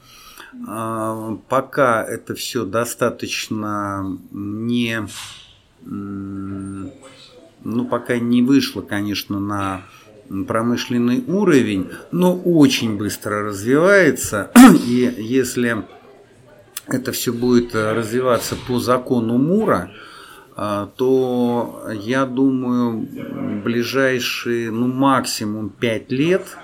[0.68, 5.06] А, пока это все достаточно не
[7.64, 9.82] ну, пока не вышло, конечно, на
[10.46, 14.50] промышленный уровень, но очень быстро развивается.
[14.86, 15.84] И если
[16.86, 19.90] это все будет развиваться по закону Мура,
[20.54, 23.08] а, то я думаю,
[23.62, 26.56] ближайшие, ну, максимум 5 лет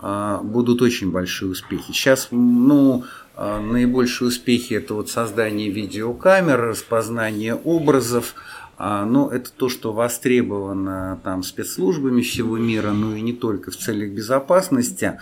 [0.00, 1.92] а, будут очень большие успехи.
[1.92, 3.04] Сейчас, ну,
[3.36, 8.34] наибольшие успехи это вот создание видеокамер, распознание образов,
[8.78, 14.12] но это то, что востребовано там спецслужбами всего мира, ну и не только в целях
[14.12, 15.18] безопасности.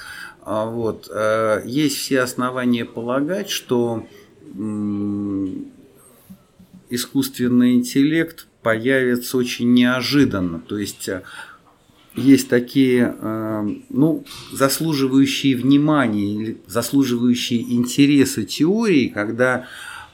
[0.46, 1.10] А, вот.
[1.12, 4.06] Э, есть все основания полагать, что
[6.88, 10.60] искусственный интеллект появится очень неожиданно.
[10.60, 11.22] То есть э,
[12.14, 19.66] есть такие, э, ну, заслуживающие внимания или заслуживающие интереса теории, когда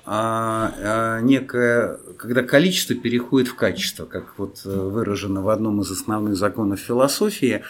[0.04, 5.90] а, а некое, когда количество переходит в качество, как вот э, выражено в одном из
[5.90, 7.62] основных законов философии,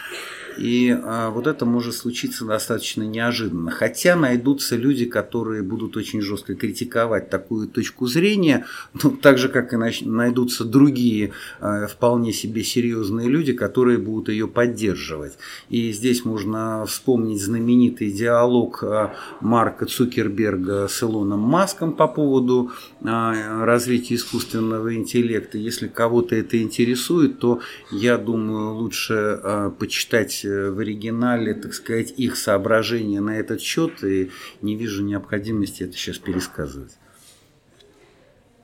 [0.57, 3.71] и а, вот это может случиться достаточно неожиданно.
[3.71, 8.65] Хотя найдутся люди, которые будут очень жестко критиковать такую точку зрения,
[9.03, 14.47] ну, так же, как и найдутся другие а, вполне себе серьезные люди, которые будут ее
[14.47, 15.33] поддерживать.
[15.69, 22.71] И здесь можно вспомнить знаменитый диалог а, Марка Цукерберга с Илоном Маском по поводу
[23.03, 25.57] а, развития искусственного интеллекта.
[25.57, 27.59] Если кого-то это интересует, то
[27.91, 34.31] я думаю, лучше а, почитать в оригинале, так сказать, их соображения на этот счет, и
[34.61, 36.97] не вижу необходимости это сейчас пересказывать.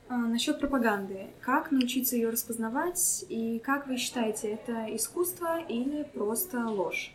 [0.08, 1.28] А, насчет пропаганды.
[1.40, 7.14] Как научиться ее распознавать и как вы считаете, это искусство или просто ложь?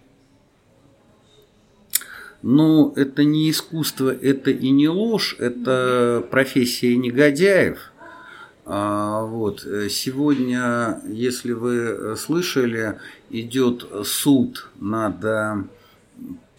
[2.42, 7.92] Ну, это не искусство, это и не ложь, это профессия негодяев–
[8.68, 9.64] а, вот.
[9.66, 15.64] Э, сегодня, если вы слышали, идет суд над э,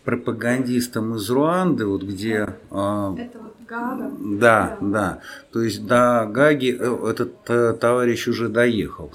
[0.05, 2.57] пропагандистом из Руанды, вот где...
[2.71, 4.13] А, Это вот Гага?
[4.21, 5.21] Да, да.
[5.53, 9.13] То есть до Гаги э, этот товарищ уже доехал.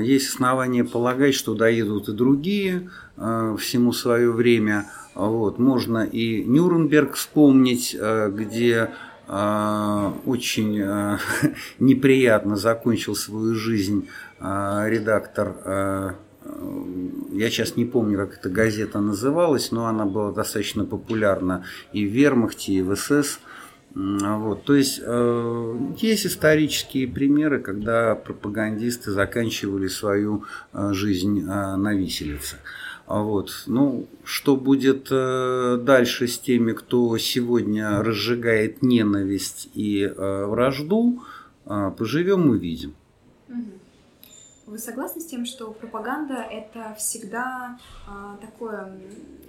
[0.00, 4.86] Есть основания полагать, что доедут и другие всему свое время.
[5.16, 5.58] Вот.
[5.58, 8.90] Можно и Нюрнберг вспомнить, где
[9.26, 10.78] очень
[11.80, 16.16] неприятно закончил свою жизнь редактор
[17.32, 22.10] я сейчас не помню, как эта газета называлась, но она была достаточно популярна и в
[22.10, 23.40] Вермахте, и в СС.
[23.94, 24.64] Вот.
[24.64, 32.56] То есть э, есть исторические примеры, когда пропагандисты заканчивали свою жизнь на виселице.
[33.06, 33.64] А вот.
[33.66, 41.22] Ну, что будет э, дальше с теми, кто сегодня разжигает ненависть и э, вражду,
[41.66, 42.94] э, поживем, увидим.
[44.66, 48.98] Вы согласны с тем, что пропаганда это всегда а, такое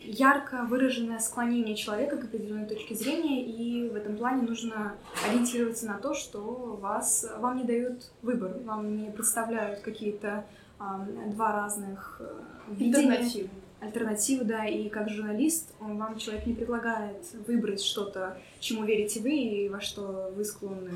[0.02, 5.98] ярко выраженное склонение человека к определенной точке зрения, и в этом плане нужно ориентироваться на
[6.00, 10.46] то, что вас, вам не дают выбор, вам не представляют какие-то
[10.80, 12.22] а, два разных
[12.70, 13.50] видения.
[13.80, 19.32] альтернативу, да, и как журналист, он вам человек не предлагает выбрать что-то, чему верите вы
[19.32, 20.92] и во что вы склонны.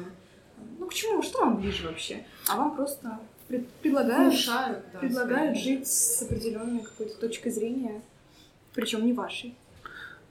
[0.78, 2.26] Ну, к чему, что вам ближе вообще?
[2.50, 3.20] А вам просто
[3.50, 8.02] пред- предлагают, Внушают, да, предлагают жить с определенной какой-то точкой зрения,
[8.74, 9.56] причем не вашей.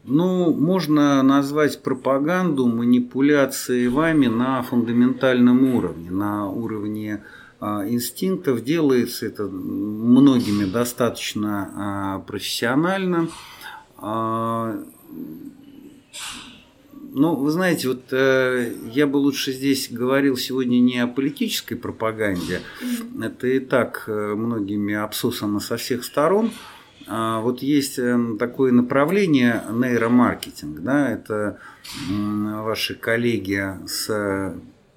[0.05, 7.25] Ну, можно назвать пропаганду манипуляцией вами на фундаментальном уровне, на уровне
[7.61, 8.63] а, инстинктов.
[8.65, 13.29] Делается это многими достаточно а, профессионально.
[17.19, 22.61] Ну, вы знаете, вот э, я бы лучше здесь говорил сегодня не о политической пропаганде.
[23.21, 26.53] Это и так э, многими обсосано со всех сторон.
[27.09, 31.59] А Вот есть э, такое направление нейромаркетинг, да, это
[32.09, 34.55] м, ваши коллеги с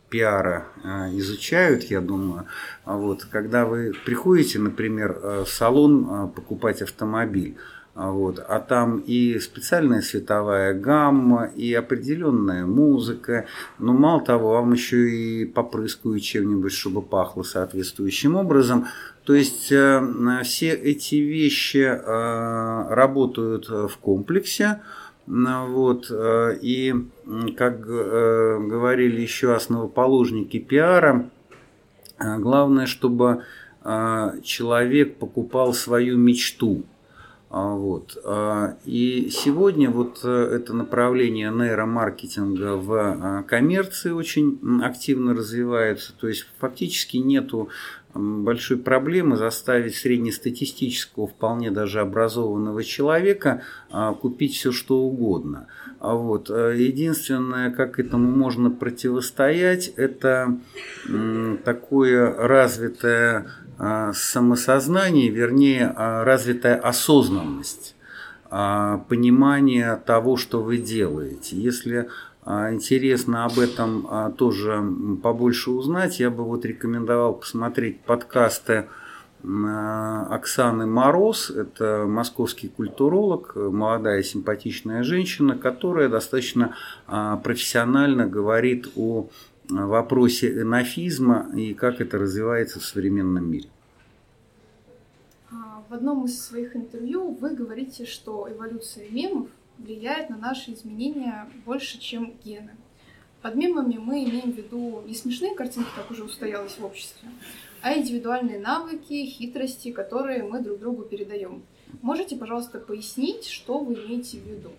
[0.10, 2.46] пиара э, изучают, я думаю.
[2.86, 7.58] А Вот, когда вы приходите, например, э, в салон э, покупать автомобиль,
[7.94, 13.46] вот, а там и специальная световая гамма, и определенная музыка.
[13.80, 18.88] Но мало того, вам еще и попрыскают чем-нибудь, чтобы пахло соответствующим образом.
[19.26, 20.02] То есть э,
[20.44, 24.82] все эти вещи э, работают в комплексе.
[25.28, 26.96] Ну, Вот, э, и
[27.56, 31.30] как говорили еще основоположники пиара,
[32.20, 33.44] главное, чтобы
[33.84, 36.84] человек покупал свою мечту.
[37.54, 38.18] А, Вот.
[38.24, 46.14] а, И сегодня вот э, это направление нейромаркетинга в а, коммерции очень активно развивается.
[46.18, 47.68] То есть фактически нету
[48.14, 53.62] большой проблемы заставить среднестатистического, вполне даже образованного человека
[54.22, 55.68] купить все что угодно.
[56.00, 56.50] Вот.
[56.50, 60.58] э, Единственное, как этому можно противостоять, это
[61.66, 63.46] такое развитое
[64.14, 67.96] самосознание, вернее, а, развитая осознанность,
[68.50, 71.56] а, понимание того, что вы делаете.
[71.56, 72.08] Если
[72.44, 74.84] а, интересно об этом а, тоже
[75.24, 78.88] побольше узнать, я бы вот рекомендовал посмотреть подкасты
[79.44, 86.76] а, Оксаны Мороз, это московский культуролог, молодая симпатичная женщина, которая достаточно
[87.08, 89.30] а, профессионально говорит о
[89.72, 93.70] вопросе энофизма и как это развивается в современном мире.
[95.52, 101.50] А, В одном из своих интервью вы говорите, что эволюция мемов влияет на наши изменения
[101.66, 102.72] больше, чем гены.
[103.42, 107.28] Под мемами мы имеем в виду не смешные картинки, как уже устоялось в обществе,
[107.82, 111.64] а индивидуальные навыки, хитрости, которые мы друг другу передаем.
[112.04, 114.70] Можете, пожалуйста, пояснить, что вы имеете в виду?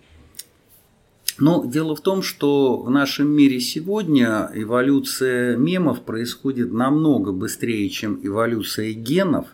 [1.39, 8.19] Но дело в том, что в нашем мире сегодня эволюция мемов происходит намного быстрее, чем
[8.21, 9.47] эволюция генов,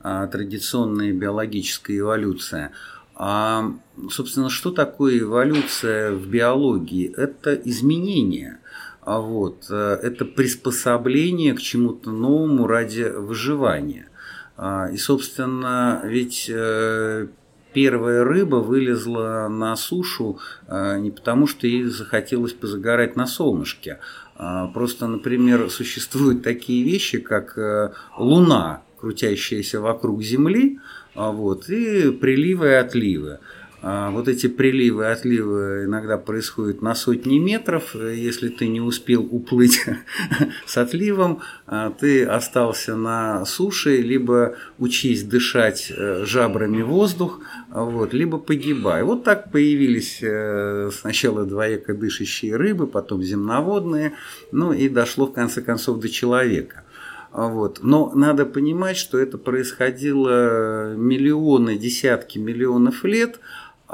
[0.00, 2.72] а, традиционная биологическая эволюция.
[3.14, 3.72] А,
[4.10, 7.12] собственно, что такое эволюция в биологии?
[7.16, 8.58] Это изменение.
[9.04, 14.08] А вот, э, это приспособление к чему-то новому ради выживания.
[14.56, 17.26] А, И, собственно, ведь э,
[17.72, 23.98] первая рыба вылезла на сушу э, не потому, что ей захотелось позагорать на солнышке.
[24.36, 30.78] А Просто, например, существуют такие вещи, как э, Луна, крутящаяся вокруг Земли,
[31.14, 33.40] а вот, и приливы и отливы.
[33.84, 37.96] А Вот эти приливы отливы иногда происходят на сотни метров.
[37.96, 39.84] Если ты не успел уплыть
[40.66, 47.40] с отливом, а, ты остался на суше, либо учись дышать э, жабрами воздух,
[47.70, 49.02] вот, либо погибай.
[49.02, 54.12] Вот так появились э, сначала двояко дышащие рыбы, потом земноводные,
[54.52, 56.84] ну и дошло в конце концов до человека.
[57.32, 57.80] Вот.
[57.82, 63.40] Но надо понимать, что это происходило миллионы, десятки миллионов лет,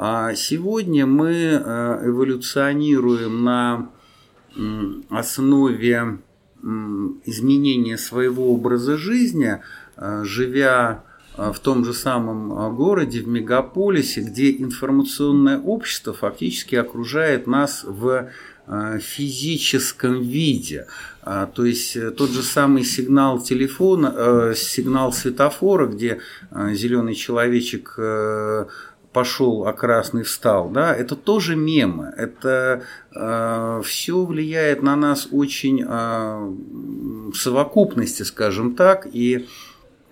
[0.01, 3.89] а сегодня мы э, эволюционируем на
[5.09, 6.19] основе
[7.25, 9.61] изменения своего образа жизни,
[9.97, 11.03] э, живя
[11.37, 18.29] э, в том же самом городе, в мегаполисе, где информационное общество фактически окружает нас в
[18.99, 20.85] физическом виде.
[21.23, 26.19] А, То есть тот же самый сигнал телефона, сигнал светофора, где
[26.51, 27.97] зеленый человечек
[29.13, 32.13] пошел, а красный встал, да, это тоже мемы.
[32.15, 32.83] Это
[33.15, 36.37] э, все влияет на нас очень э,
[37.31, 39.47] в совокупности, скажем так, и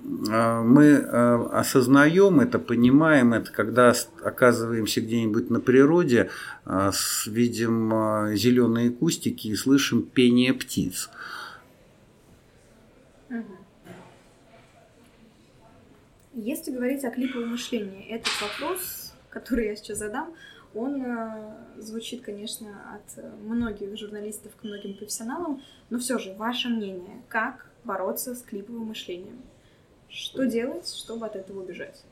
[0.04, 3.94] э, мы э, осознаем это, понимаем это, когда
[4.24, 6.30] оказываемся где-нибудь на природе,
[6.66, 11.10] э, с- видим э, зеленые кустики и слышим пение птиц.
[16.40, 20.36] Если говорить о клиповом мышлении, этот вопрос, который я сейчас задам,
[20.76, 27.24] он э, звучит, конечно, от многих журналистов к многим профессионалам, но все же, ваше мнение,
[27.28, 29.42] как бороться с клиповым мышлением?
[30.10, 32.04] Что делать, чтобы от этого убежать?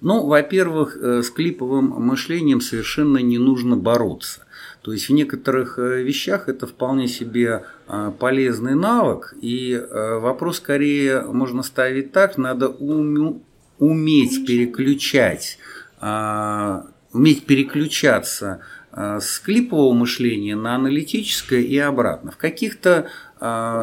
[0.00, 4.43] Ну, во-первых, э, с клиповым мышлением совершенно не нужно бороться.
[4.84, 11.22] То есть в некоторых э, вещах это вполне себе э, полезный навык, и вопрос скорее
[11.22, 15.58] можно ставить так, надо уметь переключать,
[16.00, 18.60] уметь переключаться
[18.92, 22.30] с клипового мышления на аналитическое и обратно.
[22.30, 23.08] В каких-то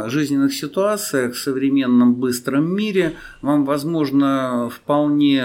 [0.08, 5.43] жизненных ситуациях в современном быстром мире вам, возможно, вполне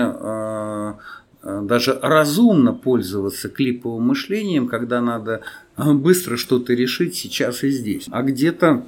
[1.62, 5.42] даже разумно пользоваться клиповым мышлением, когда надо
[5.76, 8.06] быстро что-то решить сейчас и здесь.
[8.10, 8.86] А где-то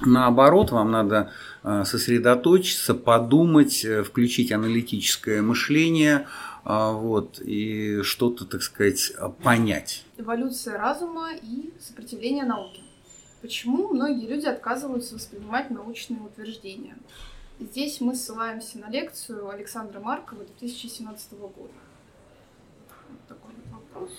[0.00, 6.26] наоборот, вам надо сосредоточиться, подумать, э, включить аналитическое мышление,
[6.64, 9.12] вот, и что-то, так сказать,
[9.42, 10.04] понять.
[10.18, 12.80] Эволюция разума и сопротивление науке.
[13.40, 16.96] Почему многие люди отказываются воспринимать научные утверждения?
[17.60, 21.72] Здесь мы ссылаемся на лекцию Александра Маркова 2017 года.
[23.08, 24.10] Вот такой вот вопрос.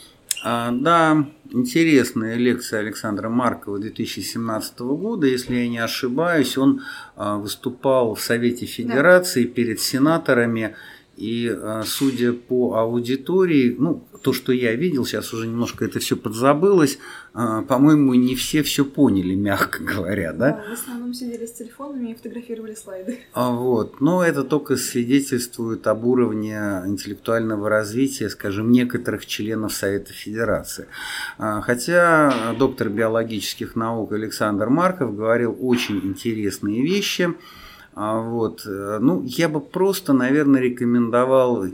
[0.43, 5.27] А, да, интересная лекция Александра Маркова 2017 года.
[5.27, 6.83] Если я не ошибаюсь, он
[7.15, 9.53] а, выступал в Совете Федерации да.
[9.53, 10.75] перед сенаторами.
[11.18, 16.18] И а, судя по аудитории, ну, то, что я видел, сейчас уже немножко это все
[16.18, 16.97] подзабылось,
[17.34, 20.51] а, по-моему, не все все поняли, мягко говоря, да?
[20.51, 20.63] да?
[20.70, 23.20] В основном сидели с телефонами и фотографировали слайды.
[23.34, 30.88] А вот, но это только свидетельствует об уровне интеллектуального развития, скажем, некоторых членов Совета Федерации.
[31.38, 37.34] Хотя доктор биологических наук Александр Марков говорил очень интересные вещи.
[37.95, 41.65] А вот, э, ну, я бы просто, наверное, рекомендовал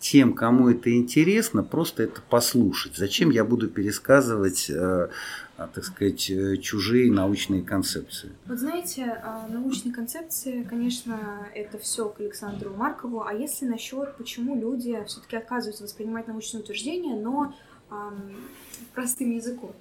[0.00, 2.96] тем, кому это интересно, просто это послушать.
[2.96, 5.08] Зачем я буду пересказывать, э,
[5.56, 8.30] а, так сказать, э, чужие научные концепции?
[8.46, 13.22] Вот знаете, а, научные концепции, конечно, это все к Александру Маркову.
[13.22, 17.54] А если насчет, почему люди все-таки отказываются воспринимать научные утверждения, но
[17.90, 18.36] эм,
[18.94, 19.72] простым языком?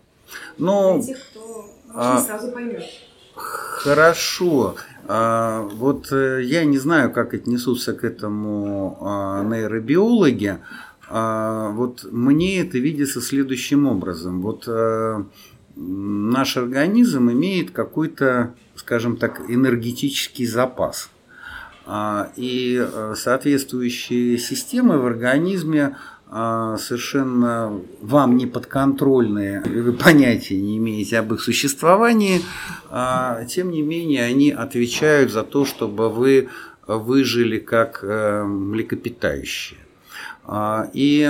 [0.57, 2.83] Но, Для тех, кто а, сразу поймет.
[3.37, 4.75] Хорошо.
[5.07, 10.57] А, вот э, я не знаю, как отнесутся к этому а, нейробиологи.
[11.09, 14.41] А, вот мне это видится следующим образом.
[14.41, 15.23] Вот э,
[15.75, 21.09] наш организм имеет какой-то, скажем так, энергетический запас.
[22.35, 31.19] И э, соответствующие системы в организме а, совершенно вам не подконтрольные, вы понятия не имеете
[31.19, 32.41] об их существовании,
[32.89, 36.49] а, тем не менее они отвечают за то, чтобы вы
[36.85, 39.79] выжили как э, млекопитающие.
[40.45, 41.29] А, и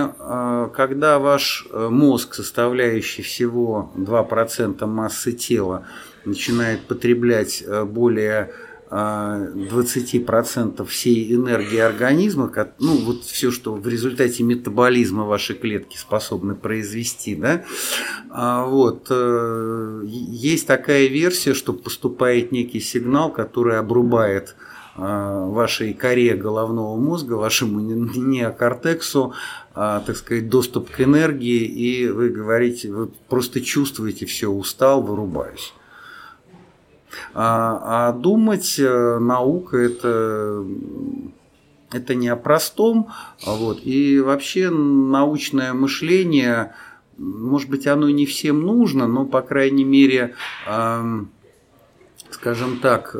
[0.75, 5.87] когда ваш мозг, составляющий всего 2% массы тела,
[6.27, 8.51] начинает потреблять э, более
[8.89, 17.35] 20% всей энергии организма, ну вот все, что в результате метаболизма ваши клетки способны произвести,
[17.35, 17.65] да,
[18.29, 24.55] а вот, э, есть такая версия, что поступает некий сигнал, который обрубает
[24.95, 29.33] э, вашей коре головного мозга, вашему неокортексу,
[29.75, 35.73] а, так сказать, доступ к энергии, и вы говорите, вы просто чувствуете, все, устал, вырубаюсь.
[37.33, 40.65] А, а думать э, наука это
[41.91, 43.09] это не о простом,
[43.45, 46.73] а вот, и вообще научное мышление,
[47.17, 50.35] может быть, оно не всем нужно, но, по крайней мере,
[52.29, 53.15] скажем так,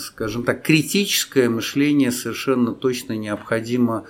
[0.00, 4.06] скажем так, критическое мышление совершенно точно необходимо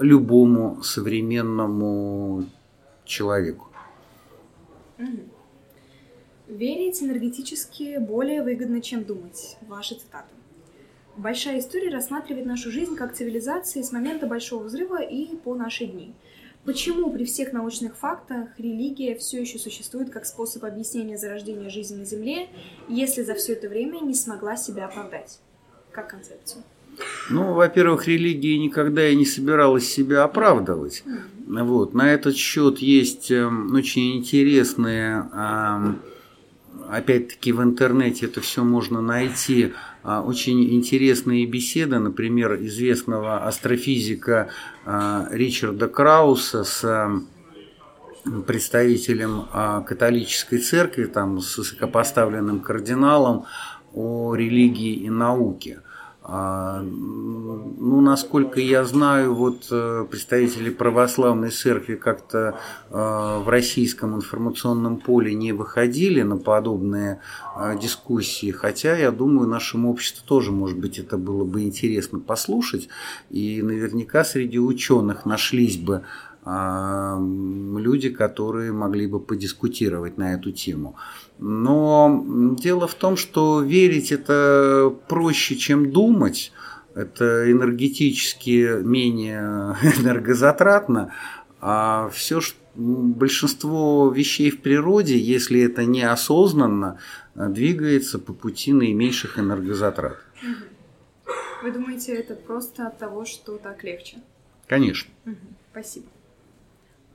[0.00, 2.46] любому современному
[3.04, 3.68] человеку.
[4.98, 5.29] Mm-hmm.
[6.50, 9.56] Верить энергетически более выгодно, чем думать.
[9.68, 10.26] Ваша цитата.
[11.16, 16.12] Большая история рассматривает нашу жизнь как цивилизации с момента Большого взрыва и по наши дни.
[16.64, 22.04] Почему при всех научных фактах религия все еще существует как способ объяснения зарождения жизни на
[22.04, 22.48] Земле,
[22.88, 25.38] если за все это время не смогла себя оправдать?
[25.92, 26.64] Как концепцию?
[27.30, 31.04] Ну, во-первых, религия никогда и не собиралась себя оправдывать.
[31.06, 31.62] Mm-hmm.
[31.62, 31.94] Вот.
[31.94, 35.94] На этот счет есть э, очень интересные э,
[36.90, 39.72] опять-таки в интернете это все можно найти.
[40.02, 44.50] А, очень интересные беседы, например, известного астрофизика
[44.84, 47.20] а, Ричарда Крауса с а,
[48.46, 49.46] представителем
[49.86, 53.46] католической церкви, там, с высокопоставленным кардиналом
[53.94, 55.80] о религии и науке.
[56.32, 62.56] А, ну, насколько я знаю, вот э, представители православной церкви как-то
[62.88, 67.20] э, в российском информационном поле не выходили на подобные
[67.56, 72.88] э, дискуссии, хотя, я думаю, нашему обществу тоже, может быть, это было бы интересно послушать,
[73.30, 76.04] и наверняка среди ученых нашлись бы
[77.78, 80.96] люди, которые могли бы подискутировать на эту тему.
[81.38, 82.24] Но
[82.58, 86.52] дело в том, что верить это проще, чем думать.
[86.94, 91.12] Это энергетически менее энергозатратно.
[91.60, 92.40] А все,
[92.74, 96.98] большинство вещей в природе, если это неосознанно,
[97.34, 100.18] двигается по пути наименьших энергозатрат.
[101.62, 104.18] Вы думаете, это просто от того, что так легче?
[104.66, 105.10] Конечно.
[105.70, 106.06] Спасибо.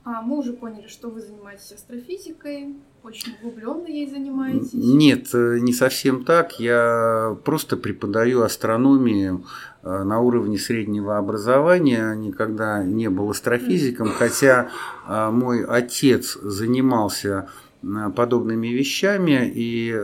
[0.06, 4.72] А, мы уже поняли, что вы занимаетесь астрофизикой, очень углубленно ей занимаетесь.
[4.72, 6.60] Нет, э, не совсем так.
[6.60, 9.44] Я просто преподаю астрономию
[9.82, 14.68] э, на уровне среднего образования, никогда не был астрофизиком, хотя
[15.08, 17.48] э, мой отец занимался
[18.16, 19.94] подобными вещами, и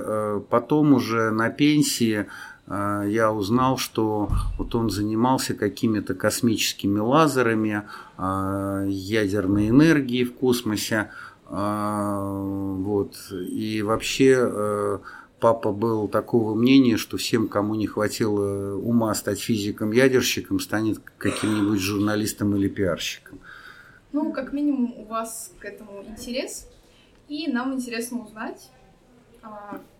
[0.51, 2.27] потом уже на пенсии а,
[2.73, 7.83] я узнал, что вот он занимался какими-то космическими лазерами,
[8.17, 11.11] а, ядерной энергией в космосе.
[11.47, 13.17] А, вот.
[13.31, 14.99] И вообще э,
[15.39, 22.57] папа был такого мнения, что всем, кому не хватило ума стать физиком-ядерщиком, станет каким-нибудь журналистом
[22.57, 23.41] или пиарщиком.
[24.13, 26.69] Ну, как минимум, у вас к этому интерес.
[27.29, 28.71] И нам интересно узнать,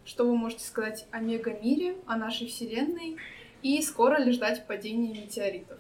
[0.05, 3.17] что вы можете сказать о мегамире, о нашей Вселенной?
[3.63, 5.79] И скоро ли ждать падения метеоритов?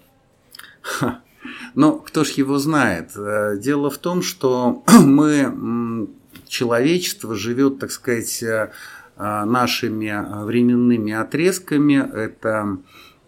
[1.74, 3.16] Ну, кто ж его знает?
[3.16, 6.08] Э, дело в том, что мы,
[6.46, 8.70] человечество живет, так сказать, э,
[9.16, 12.08] э, нашими временными отрезками.
[12.14, 12.78] Это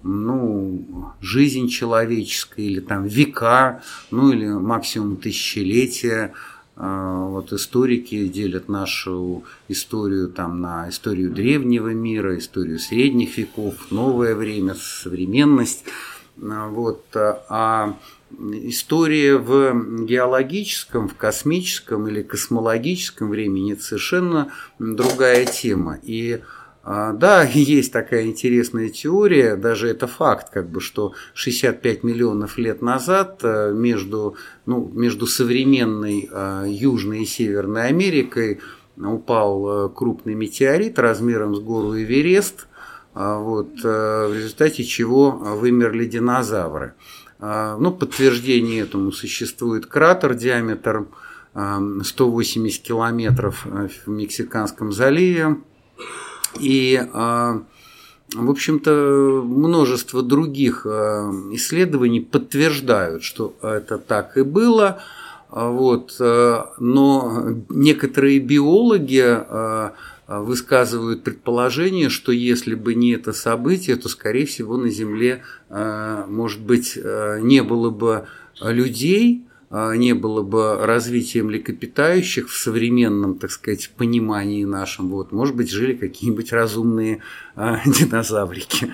[0.04, 6.34] ну, жизнь человеческая, или там века, ну или максимум тысячелетия.
[6.76, 14.34] А, вот историки делят нашу историю там на историю древнего мира, историю средних веков, новое
[14.34, 15.84] время, современность.
[16.42, 17.04] А, вот.
[17.14, 17.96] А
[18.40, 25.98] история в геологическом, в космическом или космологическом времени это совершенно другая тема.
[26.02, 32.58] И а, да, есть такая интересная теория, даже это факт, как бы, что 65 миллионов
[32.58, 38.60] лет назад э, между, ну, между современной э, Южной и Северной Америкой
[38.96, 42.66] упал э, крупный метеорит размером с гору Эверест,
[43.14, 46.94] вот, в результате чего вымерли динозавры.
[47.38, 51.10] Ну, подтверждение этому существует кратер диаметром
[51.54, 53.66] 180 километров
[54.04, 55.58] в Мексиканском заливе,
[56.60, 57.62] и, а,
[58.34, 65.02] в общем-то, множество других а, исследований подтверждают, что это так и было.
[65.50, 69.38] А, вот, но некоторые биологи
[70.26, 76.96] высказывают предположение, что если бы не это событие, то, скорее всего, на Земле, может быть,
[76.96, 78.26] не было бы
[78.62, 79.44] людей,
[79.74, 85.94] не было бы развития млекопитающих в современном, так сказать, понимании нашем, вот, может быть, жили
[85.94, 87.22] какие-нибудь разумные
[87.56, 88.92] а, динозаврики.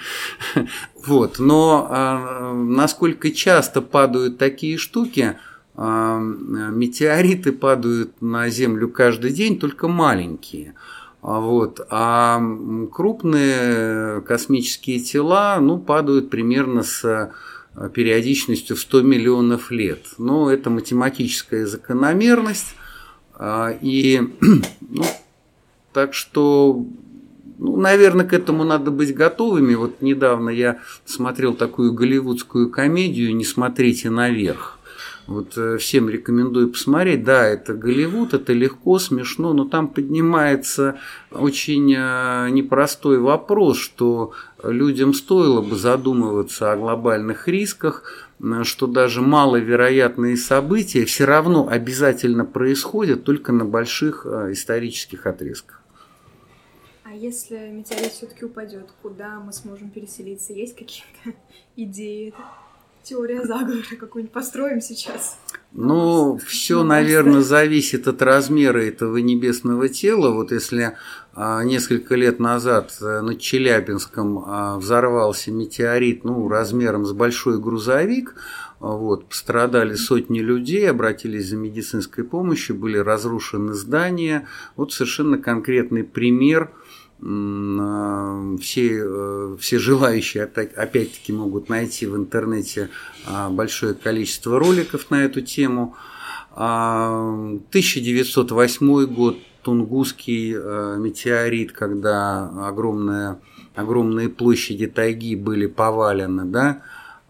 [1.04, 1.38] Вот.
[1.38, 5.36] Но а, насколько часто падают такие штуки,
[5.76, 10.74] а, метеориты падают на Землю каждый день, только маленькие.
[11.20, 11.86] А вот.
[11.90, 12.42] А
[12.90, 17.30] крупные космические тела ну, падают примерно с Э,
[17.94, 20.06] периодичностью в 100 миллионов лет.
[20.18, 22.74] Но это математическая закономерность.
[23.34, 24.20] А, и,
[24.80, 25.04] ну,
[25.92, 26.84] так что,
[27.58, 29.74] ну, наверное, к этому надо быть готовыми.
[29.74, 34.79] Вот недавно я смотрел такую голливудскую комедию «Не смотрите наверх».
[35.30, 37.22] Вот э, всем рекомендую посмотреть.
[37.22, 40.98] Да, это Голливуд, это легко, смешно, но там поднимается
[41.30, 44.32] очень э, непростой вопрос, что
[44.64, 48.28] людям стоило бы задумываться о глобальных рисках,
[48.64, 55.80] что даже маловероятные события все равно обязательно происходят только на больших э, исторических отрезках.
[57.04, 60.52] А если метеорит все-таки упадет, куда мы сможем переселиться?
[60.52, 61.38] Есть какие-то
[61.76, 62.34] идеи?
[63.02, 65.36] Теория заговора какую-нибудь построим сейчас?
[65.72, 70.30] Ну, все, наверное, зависит от размера этого небесного тела.
[70.30, 70.96] Вот если
[71.32, 78.34] а, несколько лет назад э, над Челябинском а, взорвался метеорит, ну, размером с большой грузовик,
[78.80, 84.48] вот, пострадали сотни людей, обратились за медицинской помощью, были разрушены здания.
[84.74, 86.70] Вот совершенно конкретный пример
[87.20, 92.88] все, все желающие опять-таки могут найти в интернете
[93.50, 95.94] большое количество роликов на эту тему.
[96.52, 103.38] 1908 год, Тунгусский метеорит, когда огромная,
[103.74, 106.82] огромные площади тайги были повалены, да,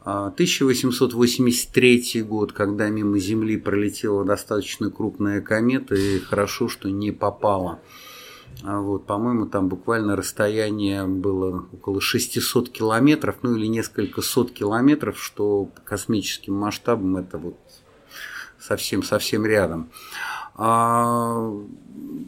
[0.04, 7.80] 1883 год, когда мимо Земли пролетела достаточно крупная комета, и хорошо, что не попала.
[8.62, 15.22] А вот, по-моему, там буквально расстояние было около 600 километров, ну или несколько сот километров,
[15.22, 17.56] что по космическим масштабам это вот
[18.58, 19.90] совсем-совсем рядом.
[20.62, 21.54] А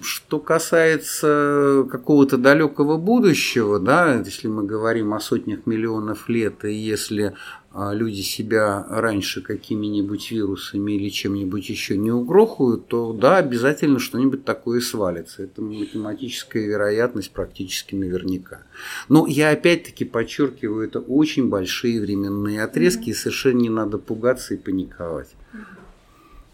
[0.00, 7.34] что касается какого-то далекого будущего, да, если мы говорим о сотнях миллионов лет, и если
[7.74, 14.80] люди себя раньше какими-нибудь вирусами или чем-нибудь еще не угрохают, то да, обязательно что-нибудь такое
[14.80, 15.44] свалится.
[15.44, 18.62] Это математическая вероятность практически наверняка.
[19.08, 24.58] Но я опять-таки подчеркиваю, это очень большие временные отрезки, и совершенно не надо пугаться и
[24.58, 25.30] паниковать.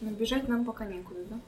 [0.01, 1.41] Но бежать нам пока некуда, да?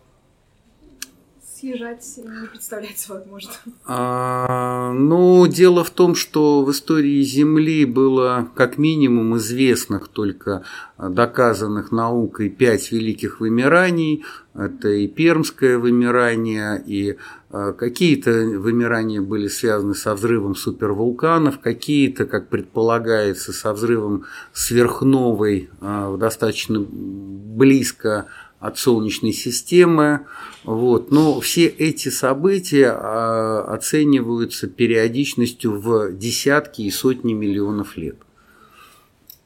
[1.60, 3.54] Съезжать не представляется возможным.
[3.86, 10.62] А, ну, дело в том, что в истории Земли было как минимум известных только
[10.98, 14.24] доказанных наукой пять великих вымираний.
[14.54, 17.16] Это и пермское вымирание, и
[17.50, 26.16] а, какие-то вымирания были связаны со взрывом супервулканов, какие-то, как предполагается, со взрывом сверхновой а,
[26.16, 28.26] достаточно близко
[28.60, 30.26] от Солнечной системы.
[30.64, 31.10] Вот.
[31.10, 38.16] Но все эти события а, оцениваются периодичностью в десятки и сотни миллионов лет.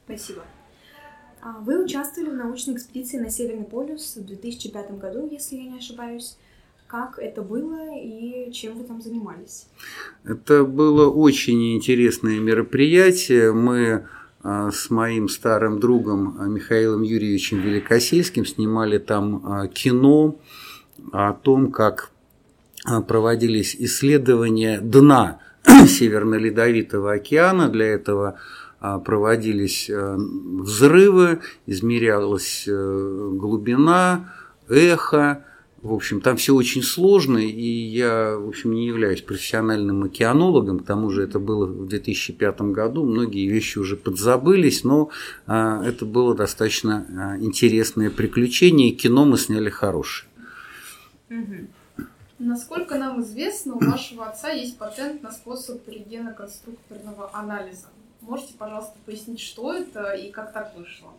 [0.05, 0.43] Спасибо.
[1.41, 5.77] А, вы участвовали в научной экспедиции на Северный полюс в 2005 году, если я не
[5.77, 6.37] ошибаюсь.
[6.87, 9.65] Как это было и чем вы там занимались?
[10.23, 13.53] Это было очень интересное мероприятие.
[13.53, 14.07] Мы
[14.45, 20.35] с моим старым другом Михаилом Юрьевичем Великосельским снимали там а, кино
[21.11, 22.11] о том, как
[23.07, 25.39] проводились исследования дна
[25.87, 27.69] Северно-Ледовитого океана.
[27.69, 28.39] Для этого
[28.79, 34.31] проводились взрывы, измерялась э, глубина,
[34.69, 35.43] эхо,
[35.85, 40.85] в общем, там все очень сложно, и я, в общем, не являюсь профессиональным океанологом, к
[40.85, 45.11] тому же это было в 2005 году, многие вещи уже подзабылись, но
[45.45, 50.27] а, это было достаточно а, интересное приключение, и кино мы сняли хорошее.
[51.29, 52.05] Угу.
[52.39, 57.89] Насколько нам известно, у вашего отца есть патент на способ регеноконструкторного анализа.
[58.21, 61.13] Можете, пожалуйста, пояснить, что это и как так вышло?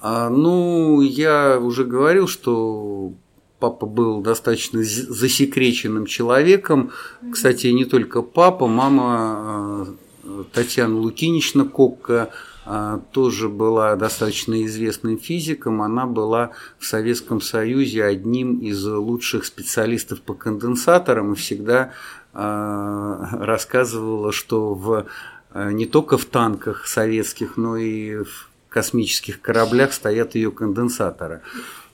[0.00, 3.12] А, ну, я уже говорил, что
[3.60, 6.90] папа был достаточно засекреченным человеком.
[7.30, 9.86] Кстати, не только папа, мама
[10.24, 12.30] э, Татьяна Лукинична Кокка
[12.66, 15.82] э, тоже была достаточно известным физиком.
[15.82, 21.92] Она была в Советском Союзе одним из лучших специалистов по конденсаторам и всегда
[22.32, 25.06] э, рассказывала, что в,
[25.54, 31.42] не только в танках советских, но и в космических кораблях стоят ее конденсаторы.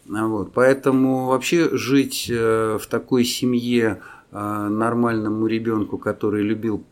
[0.09, 4.01] Вот, поэтому вообще жить э, в такой семье
[4.31, 6.85] э, нормальному ребенку, который любил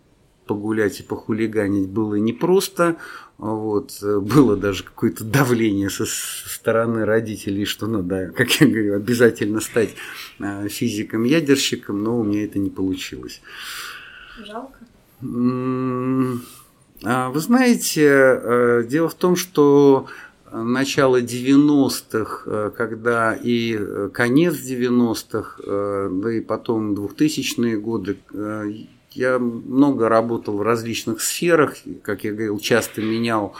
[0.47, 2.97] погулять и похулиганить, было непросто.
[3.39, 9.95] Вот, было даже какое-то давление со стороны родителей, что, да, как я говорю, обязательно стать
[10.41, 13.41] э, физиком-ядерщиком, но у меня это не получилось.
[14.39, 14.79] Жалко.
[17.07, 20.09] А вы знаете, дело в том, что
[20.63, 28.19] начало 90-х, э, когда и э, конец 90-х, э, да и потом 2000-е годы,
[29.11, 33.55] я много работал в различных сферах, как я говорил, часто менял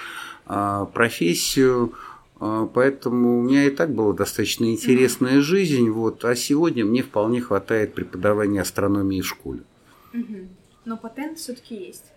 [0.47, 1.93] профессию,
[2.41, 7.95] поэтому у меня и так была достаточно интересная жизнь, вот, а сегодня мне вполне хватает
[7.95, 9.61] преподавания астрономии в школе.
[10.85, 12.14] Но патент все-таки есть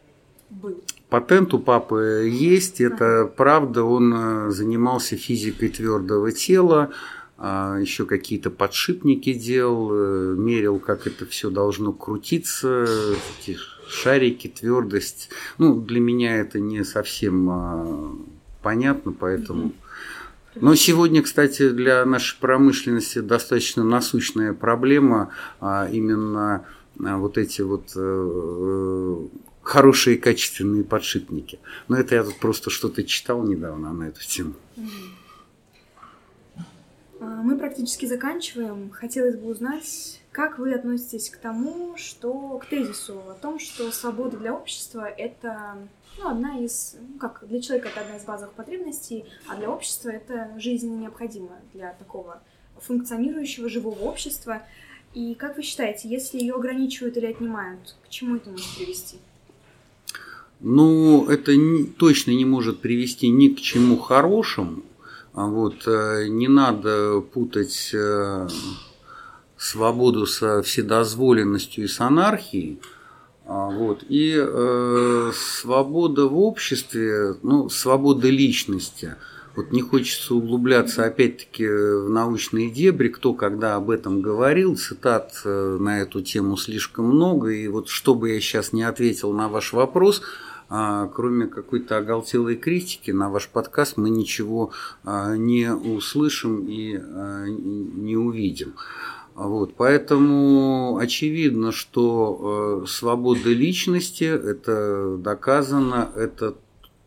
[0.49, 0.83] был?
[1.09, 3.27] Патент у папы есть, это ага.
[3.27, 6.91] правда, он э, занимался физикой твердого тела,
[7.37, 12.87] а, еще какие-то подшипники делал, э, мерил, как это все должно крутиться,
[13.39, 15.29] эти шарики, твердость.
[15.57, 18.15] Ну, для меня это не совсем а,
[18.61, 19.73] понятно, поэтому...
[20.55, 25.29] Но сегодня, кстати, для нашей промышленности достаточно насущная проблема,
[25.61, 29.27] а именно вот эти вот э,
[29.67, 31.59] хорошие качественные подшипники.
[31.89, 34.53] Но это я тут просто что-то читал недавно на эту тему.
[37.19, 38.89] А, Мы практически заканчиваем.
[38.91, 44.37] Хотелось бы узнать, как вы относитесь к тому, что к тезису о том, что свобода
[44.37, 45.77] для общества это
[46.17, 50.09] ну, одна из, ну, как для человека это одна из базовых потребностей, а для общества
[50.09, 52.41] это жизненно необходимо для такого
[52.79, 54.63] функционирующего живого общества.
[55.13, 59.17] И как вы считаете, если ее ограничивают или отнимают, к чему это может привести?
[60.59, 64.83] Ну, это не, точно не может привести ни к чему хорошему.
[65.33, 68.47] А вот, э, не надо путать э,
[69.55, 72.79] свободу со вседозволенностью и с анархией.
[73.45, 74.03] А, вот.
[74.09, 79.15] И э, свобода в обществе, ну, свобода личности.
[79.57, 85.77] Вот не хочется углубляться опять-таки в научные дебри, кто когда об этом говорил, цитат э,
[85.79, 90.21] на эту тему слишком много, и вот чтобы я сейчас не ответил на ваш вопрос,
[90.69, 97.45] а, кроме какой-то оголтелой критики на ваш подкаст мы ничего а, не услышим и а,
[97.47, 98.75] не увидим.
[99.33, 106.55] Вот, поэтому очевидно, что э, свобода личности, это доказано, это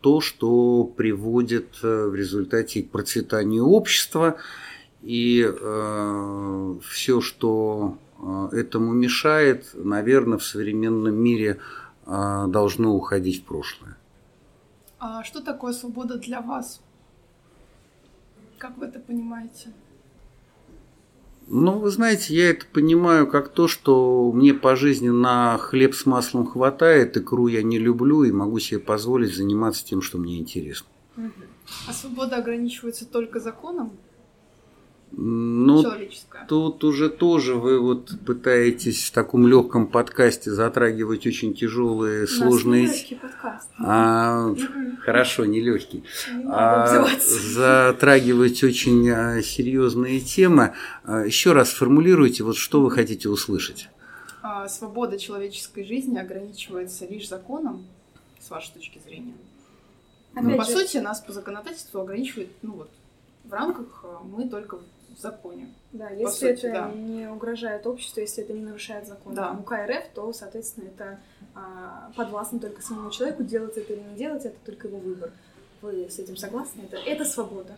[0.01, 4.37] то, что приводит э, в результате к процветанию общества,
[5.01, 11.59] и э, все, что э, этому мешает, наверное, в современном мире
[12.05, 13.97] э, должно уходить в прошлое.
[14.99, 16.81] А что такое свобода для вас?
[18.57, 19.69] Как вы это понимаете?
[21.53, 26.05] Ну, вы знаете, я это понимаю как то, что мне по жизни на хлеб с
[26.05, 30.87] маслом хватает, икру я не люблю и могу себе позволить заниматься тем, что мне интересно.
[31.17, 33.91] А свобода ограничивается только законом?
[35.13, 35.83] Ну,
[36.47, 42.85] тут уже тоже вы вот пытаетесь в таком легком подкасте затрагивать очень тяжелые, сложные.
[42.85, 43.69] легкий подкаст.
[43.79, 44.55] А,
[45.01, 46.03] хорошо, не легкий.
[46.33, 50.73] Не а, затрагивать очень а, серьезные темы.
[51.03, 53.89] А, еще раз сформулируйте, вот что вы хотите услышать.
[54.41, 57.85] А, свобода человеческой жизни ограничивается лишь законом,
[58.39, 59.33] с вашей точки зрения.
[60.33, 60.71] Ну, по же...
[60.71, 62.89] сути, нас по законодательству ограничивает, ну вот,
[63.43, 64.79] в рамках мы только
[65.15, 65.73] в законе.
[65.91, 66.91] Да, если сути, это да.
[66.91, 69.49] не угрожает обществу, если это не нарушает закон да.
[69.49, 71.19] там, УК РФ, то, соответственно, это
[71.53, 75.31] а, подвластно только самому человеку, делать это или не делать, это только его выбор.
[75.81, 76.81] Вы с этим согласны?
[76.81, 77.77] Это, это свобода.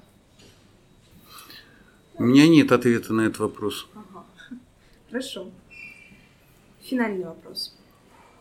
[2.16, 3.88] У меня нет ответа на этот вопрос.
[3.96, 4.26] Ага.
[5.10, 5.50] Хорошо.
[6.82, 7.76] Финальный вопрос.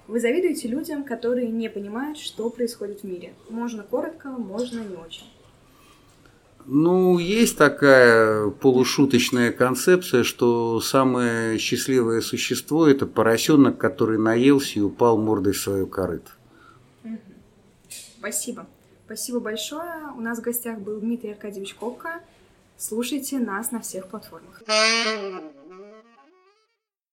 [0.09, 3.35] Вы завидуете людям, которые не понимают, что происходит в мире?
[3.49, 5.25] Можно коротко, можно не очень.
[6.67, 15.19] Ну, есть такая полушуточная концепция, что самое счастливое существо– это поросенок, который наелся и упал
[15.19, 16.31] мордой в свою корыто.
[18.19, 18.67] Спасибо.
[19.07, 20.13] Спасибо большое.
[20.17, 22.21] У нас в гостях был Дмитрий Аркадьевич Копка.
[22.77, 24.63] Слушайте нас на всех платформах.